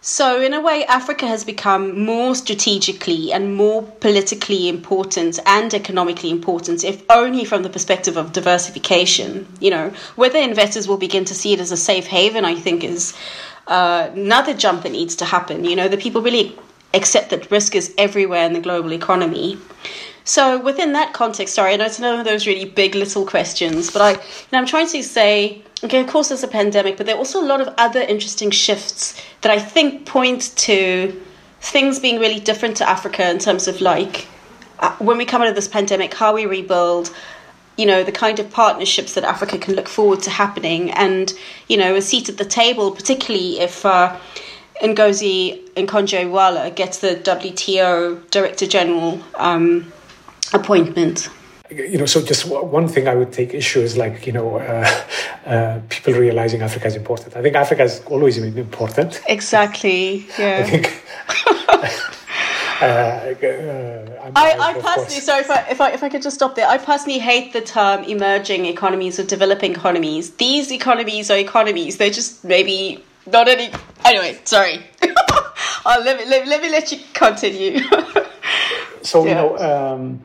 [0.03, 6.31] So, in a way, Africa has become more strategically and more politically important and economically
[6.31, 9.47] important, if only from the perspective of diversification.
[9.61, 12.83] You know, whether investors will begin to see it as a safe haven, I think,
[12.83, 13.15] is
[13.67, 15.65] uh, another jump that needs to happen.
[15.65, 16.59] You know, the people really
[16.95, 19.59] accept that risk is everywhere in the global economy.
[20.25, 23.91] So within that context, sorry, I know it's another of those really big little questions,
[23.91, 24.19] but I, you
[24.53, 27.43] know, I'm trying to say, okay, of course there's a pandemic, but there are also
[27.43, 31.21] a lot of other interesting shifts that I think point to
[31.61, 34.27] things being really different to Africa in terms of like
[34.81, 37.15] uh, when we come out of this pandemic, how we rebuild,
[37.77, 41.33] you know the kind of partnerships that Africa can look forward to happening, and
[41.69, 44.17] you know a seat at the table, particularly if uh,
[44.83, 49.93] Ngozi Okonjo-Iweala gets the WTO Director General um,
[50.53, 51.29] appointment.
[51.71, 55.05] You know, so just one thing I would take issue is like you know uh,
[55.47, 57.37] uh, people realizing Africa is important.
[57.37, 59.23] I think Africa has always been important.
[59.29, 60.27] Exactly.
[60.39, 60.59] Yeah.
[60.59, 62.17] I think.
[62.81, 66.67] uh, I, I personally, sorry if I, if I if I could just stop there.
[66.67, 70.31] I personally hate the term emerging economies or developing economies.
[70.37, 71.97] These economies are economies.
[71.99, 73.71] They're just maybe not any.
[74.05, 74.81] Anyway, sorry.
[75.85, 77.81] I'll let me let, let me let you continue.
[79.03, 79.29] so yeah.
[79.29, 80.21] you know, um,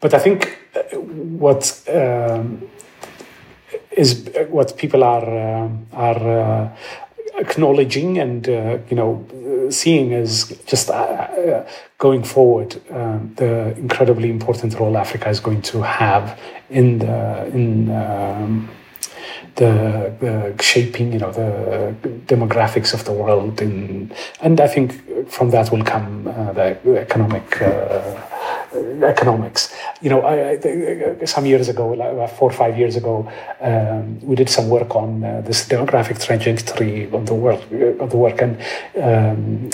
[0.00, 1.82] but I think uh, what.
[1.88, 2.70] Um,
[3.96, 6.76] is what people are uh, are uh,
[7.36, 9.26] acknowledging and uh, you know
[9.70, 11.68] seeing as just uh, uh,
[11.98, 16.38] going forward um, the incredibly important role Africa is going to have
[16.70, 18.68] in the in um,
[19.56, 21.94] the, the shaping you know the
[22.26, 23.60] demographics of the world.
[23.60, 27.60] And and I think from that will come uh, the economic
[28.74, 29.74] economics.
[30.00, 30.58] You know, I,
[31.20, 34.94] I, some years ago, like four or five years ago, um, we did some work
[34.94, 37.62] on uh, this demographic trajectory of the world
[38.00, 38.60] of the work, and
[39.00, 39.70] um,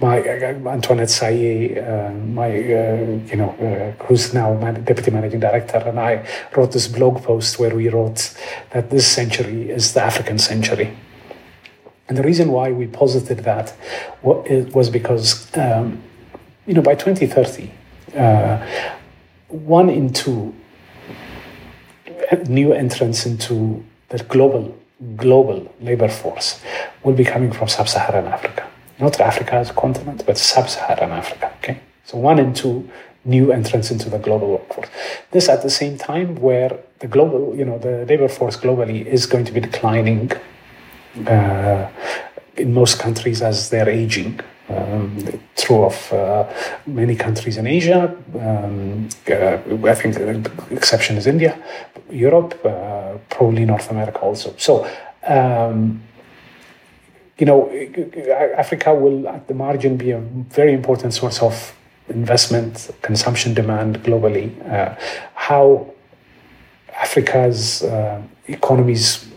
[0.00, 5.40] my uh, Antoinette Sayeh, uh, my uh, you know, uh, who's now man, deputy managing
[5.40, 6.26] director, and I
[6.56, 8.34] wrote this blog post where we wrote
[8.70, 10.96] that this century is the African century.
[12.08, 13.74] And the reason why we posited that
[14.22, 16.02] was because, um,
[16.66, 17.70] you know, by 2030,
[18.16, 18.66] uh,
[19.48, 20.54] one in two
[22.48, 24.76] new entrants into the global
[25.16, 26.60] global labor force
[27.04, 28.66] will be coming from sub-Saharan Africa.
[28.98, 31.52] Not Africa as a continent, but sub-Saharan Africa.
[31.58, 32.88] Okay, so one in two
[33.24, 34.88] new entrants into the global workforce.
[35.30, 39.26] This at the same time where the global, you know, the labor force globally is
[39.26, 40.32] going to be declining
[41.26, 41.88] uh,
[42.56, 46.52] in most countries as they're aging um, true of uh,
[46.86, 48.16] many countries in Asia.
[48.34, 49.58] Um, uh,
[49.88, 51.58] I think the exception is India,
[52.10, 54.54] Europe, uh, probably North America also.
[54.56, 54.88] So,
[55.26, 56.02] um,
[57.38, 57.70] you know,
[58.56, 61.74] Africa will at the margin be a very important source of
[62.08, 64.50] investment, consumption demand globally.
[64.70, 64.96] Uh,
[65.34, 65.92] how
[66.94, 69.27] Africa's uh, economies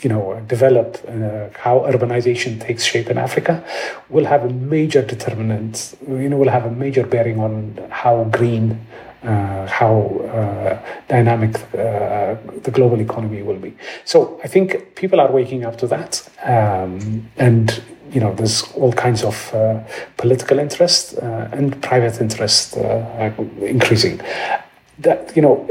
[0.00, 3.64] you know, develop, uh, how urbanization takes shape in Africa,
[4.08, 8.78] will have a major determinant, you know, will have a major bearing on how green,
[9.24, 10.78] uh, how uh,
[11.08, 13.74] dynamic uh, the global economy will be.
[14.04, 16.28] So I think people are waking up to that.
[16.44, 17.82] Um, and,
[18.12, 19.80] you know, there's all kinds of uh,
[20.16, 22.76] political interest uh, and private interest
[23.60, 24.20] increasing.
[25.00, 25.68] That, you know,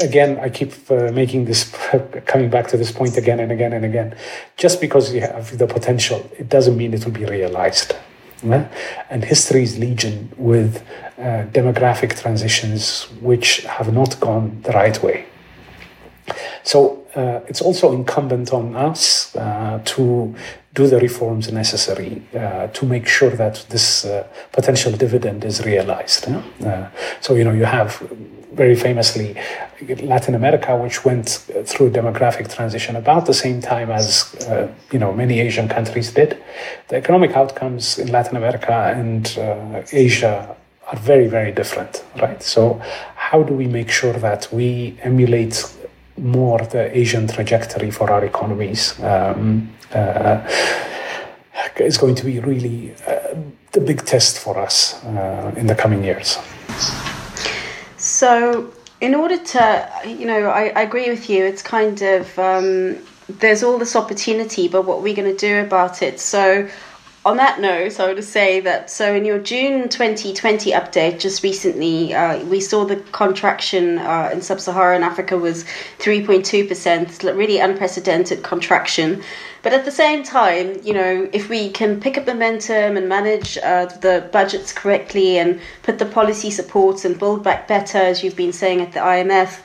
[0.00, 1.64] again, I keep uh, making this,
[2.26, 4.16] coming back to this point again and again and again.
[4.56, 7.94] Just because you have the potential, it doesn't mean it will be realized.
[8.42, 10.82] And history is legion with
[11.18, 15.26] uh, demographic transitions which have not gone the right way.
[16.62, 20.34] So uh, it's also incumbent on us uh, to
[20.76, 26.28] do the reforms necessary uh, to make sure that this uh, potential dividend is realized.
[26.28, 26.86] Uh,
[27.20, 27.90] so, you know, you have
[28.52, 29.36] very famously
[30.02, 31.28] Latin America, which went
[31.70, 36.42] through demographic transition about the same time as uh, you know many Asian countries did.
[36.88, 40.56] The economic outcomes in Latin America and uh, Asia
[40.90, 42.42] are very very different, right?
[42.42, 42.80] So
[43.14, 45.56] how do we make sure that we emulate
[46.18, 48.98] more the Asian trajectory for our economies?
[49.02, 50.46] Um, uh,
[51.78, 53.34] is going to be really uh,
[53.72, 56.38] the big test for us uh, in the coming years.
[57.96, 61.44] So, in order to, you know, I, I agree with you.
[61.44, 62.98] It's kind of um,
[63.28, 66.20] there's all this opportunity, but what are we going to do about it?
[66.20, 66.68] So,
[67.26, 72.14] on that note, I would say that so in your June 2020 update, just recently,
[72.14, 75.64] uh, we saw the contraction uh, in sub Saharan Africa was
[75.98, 79.24] 3.2%, really unprecedented contraction.
[79.64, 83.58] But at the same time, you know, if we can pick up momentum and manage
[83.58, 88.36] uh, the budgets correctly and put the policy supports and build back better, as you've
[88.36, 89.58] been saying at the IMF,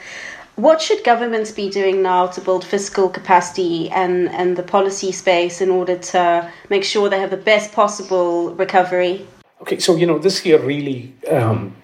[0.61, 5.59] what should governments be doing now to build fiscal capacity and, and the policy space
[5.59, 9.25] in order to make sure they have the best possible recovery?
[9.61, 11.75] Okay, so you know, this year really um,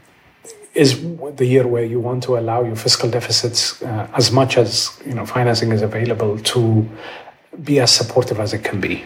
[0.75, 1.01] is
[1.35, 5.13] the year where you want to allow your fiscal deficits uh, as much as you
[5.13, 6.87] know financing is available to
[7.63, 9.03] be as supportive as it can be.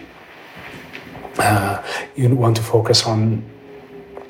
[1.38, 1.82] Uh,
[2.16, 3.44] you want to focus on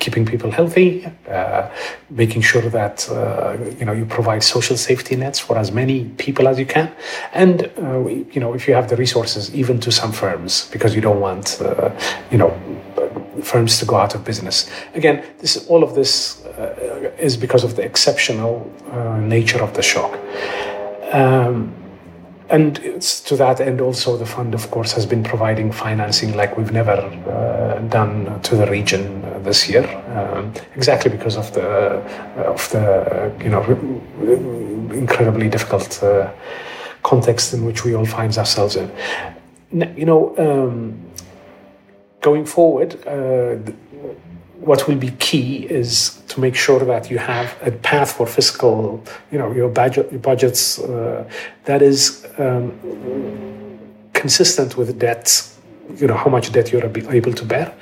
[0.02, 1.70] keeping people healthy, uh,
[2.10, 6.48] making sure that uh, you know you provide social safety nets for as many people
[6.52, 6.92] as you can,
[7.34, 8.00] and uh,
[8.36, 11.62] you know if you have the resources, even to some firms, because you don't want
[11.62, 11.90] uh,
[12.32, 12.52] you know
[13.44, 14.70] firms to go out of business.
[14.94, 18.54] Again, this all of this uh, is because of the exceptional
[18.92, 20.12] uh, nature of the shock.
[21.14, 21.81] Um,
[22.52, 26.74] and to that end, also the fund, of course, has been providing financing like we've
[26.74, 29.86] never uh, done to the region uh, this year,
[30.16, 31.98] um, exactly because of the
[32.38, 33.64] uh, of the you know
[34.94, 36.30] incredibly difficult uh,
[37.04, 38.92] context in which we all find ourselves in.
[39.72, 41.00] You know, um,
[42.20, 42.96] going forward
[44.62, 49.04] what will be key is to make sure that you have a path for fiscal,
[49.32, 51.24] you know, your budget, your budgets uh,
[51.66, 52.72] that is um,
[54.14, 55.26] consistent with debt,
[55.98, 57.74] you know, how much debt you're able to bear,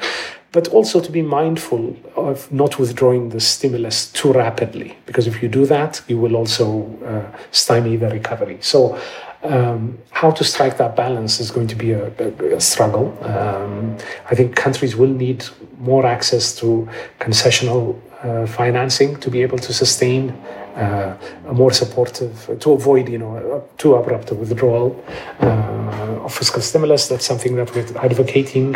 [0.51, 5.49] but also to be mindful of not withdrawing the stimulus too rapidly, because if you
[5.49, 6.65] do that, you will also
[7.05, 8.57] uh, stymie the recovery.
[8.61, 8.97] So
[9.43, 13.17] um, how to strike that balance is going to be a, a, a struggle.
[13.23, 13.97] Um,
[14.29, 15.45] I think countries will need
[15.79, 16.87] more access to
[17.19, 20.31] concessional uh, financing to be able to sustain
[20.75, 21.17] uh,
[21.47, 25.03] a more supportive, to avoid you know too abrupt a withdrawal
[25.41, 27.07] uh, of fiscal stimulus.
[27.07, 28.75] That's something that we're advocating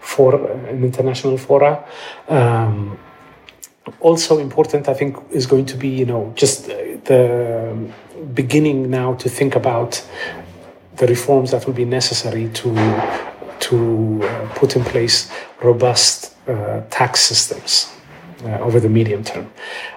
[0.00, 1.84] for in international fora.
[2.28, 2.98] Um,
[4.00, 7.92] also important, I think, is going to be you know just the
[8.34, 10.02] beginning now to think about
[10.96, 12.74] the reforms that will be necessary to
[13.60, 15.30] to uh, put in place
[15.62, 17.92] robust uh, tax systems
[18.44, 19.50] uh, over the medium term.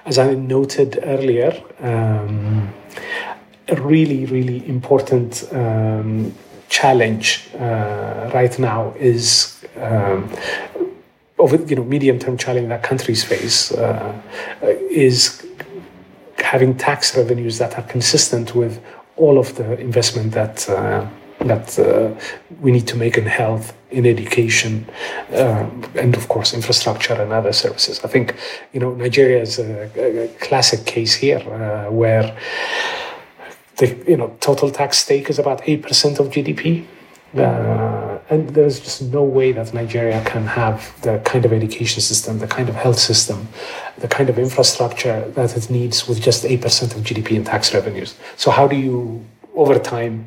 [0.04, 2.72] As I noted earlier, um,
[3.68, 6.34] a really, really important um,
[6.68, 10.30] challenge uh, right now is um,
[11.44, 14.12] over you know medium term challenge that countries face uh,
[15.06, 15.46] is
[16.38, 18.74] having tax revenues that are consistent with
[19.16, 21.06] all of the investment that uh,
[21.40, 22.10] that uh,
[22.60, 24.72] we need to make in health, in education,
[25.32, 25.68] uh,
[26.02, 28.00] and of course infrastructure and other services.
[28.06, 28.34] I think
[28.72, 32.26] you know Nigeria is a, a classic case here uh, where
[33.76, 36.86] the you know total tax stake is about eight percent of GDP.
[37.36, 42.38] Uh, and there's just no way that Nigeria can have the kind of education system,
[42.38, 43.48] the kind of health system,
[43.98, 48.14] the kind of infrastructure that it needs with just 8% of GDP in tax revenues.
[48.36, 50.26] So, how do you, over time,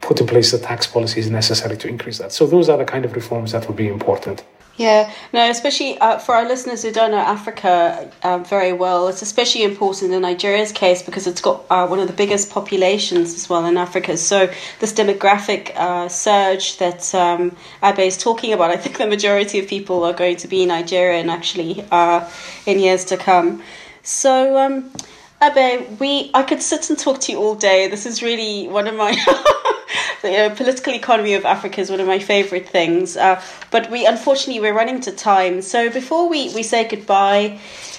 [0.00, 2.32] put in place the tax policies necessary to increase that?
[2.32, 4.44] So, those are the kind of reforms that will be important.
[4.80, 9.20] Yeah, no, especially uh, for our listeners who don't know Africa uh, very well, it's
[9.20, 13.46] especially important in Nigeria's case because it's got uh, one of the biggest populations as
[13.46, 14.16] well in Africa.
[14.16, 17.54] So, this demographic uh, surge that um,
[17.84, 21.28] Abe is talking about, I think the majority of people are going to be Nigerian
[21.28, 22.26] actually uh,
[22.64, 23.62] in years to come.
[24.02, 24.90] So, um,
[25.42, 27.88] Abe, we I could sit and talk to you all day.
[27.88, 29.12] This is really one of my
[30.22, 33.16] the uh, political economy of Africa is one of my favorite things.
[33.16, 35.62] Uh, but we unfortunately we're running to time.
[35.62, 37.58] So before we we say goodbye,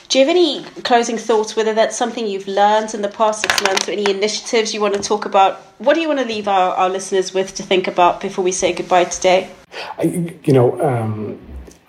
[0.10, 1.56] do you have any closing thoughts?
[1.56, 4.94] Whether that's something you've learned in the past six months, or any initiatives you want
[4.94, 5.62] to talk about?
[5.80, 8.52] What do you want to leave our, our listeners with to think about before we
[8.52, 9.50] say goodbye today?
[9.98, 10.04] I,
[10.44, 11.40] you know, um,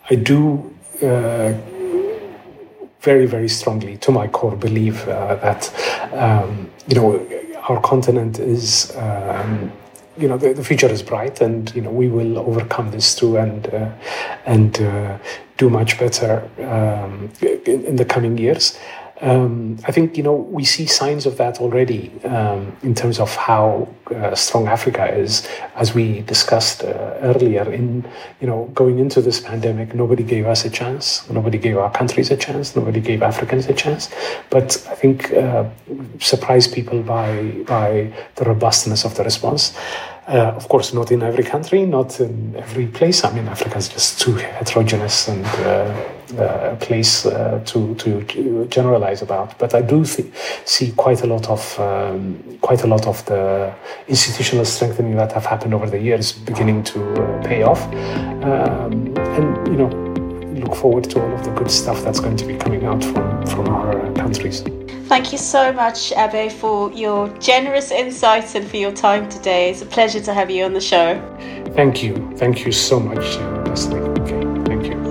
[0.09, 0.75] I do.
[1.03, 1.55] Uh,
[3.03, 5.63] very, very strongly to my core believe uh, that
[6.13, 7.29] um, you know
[7.69, 9.73] our continent is um,
[10.17, 13.37] you know the, the future is bright and you know we will overcome this too
[13.37, 13.91] and uh,
[14.47, 15.19] and uh,
[15.57, 18.79] do much better um, in, in, the coming years
[19.23, 23.35] um, I think you know we see signs of that already um, in terms of
[23.37, 26.89] how uh, strong Africa is, as we discussed uh,
[27.23, 27.73] earlier.
[27.73, 28.05] In
[28.41, 31.29] you know going into this pandemic, nobody gave us a chance.
[31.31, 32.75] Nobody gave our countries a chance.
[32.75, 34.11] Nobody gave Africans a chance.
[34.51, 35.71] But I think uh,
[36.19, 39.73] surprised people by by the robustness of the response.
[40.27, 43.25] Uh, of course, not in every country, not in every place.
[43.25, 48.67] I mean, Africa is just too heterogeneous and uh, uh, a place uh, to, to
[48.71, 49.59] generalize about.
[49.59, 50.33] But I do th-
[50.65, 53.75] see quite a lot of um, quite a lot of the
[54.07, 57.83] institutional strengthening that have happened over the years beginning to uh, pay off,
[58.45, 59.89] um, and you know,
[60.65, 63.47] look forward to all of the good stuff that's going to be coming out from
[63.47, 64.63] from our countries.
[65.09, 69.71] Thank you so much, Abe, for your generous insights and for your time today.
[69.71, 71.21] It's a pleasure to have you on the show.
[71.75, 72.33] Thank you.
[72.37, 74.01] Thank you so much, uh, Leslie.
[74.01, 75.03] Okay, thank you.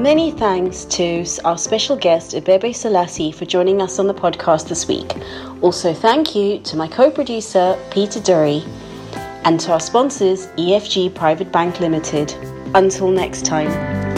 [0.00, 4.88] Many thanks to our special guest, Abebe Selassie, for joining us on the podcast this
[4.88, 5.14] week.
[5.60, 8.66] Also, thank you to my co producer, Peter Dury,
[9.44, 12.34] and to our sponsors, EFG Private Bank Limited.
[12.74, 14.11] Until next time.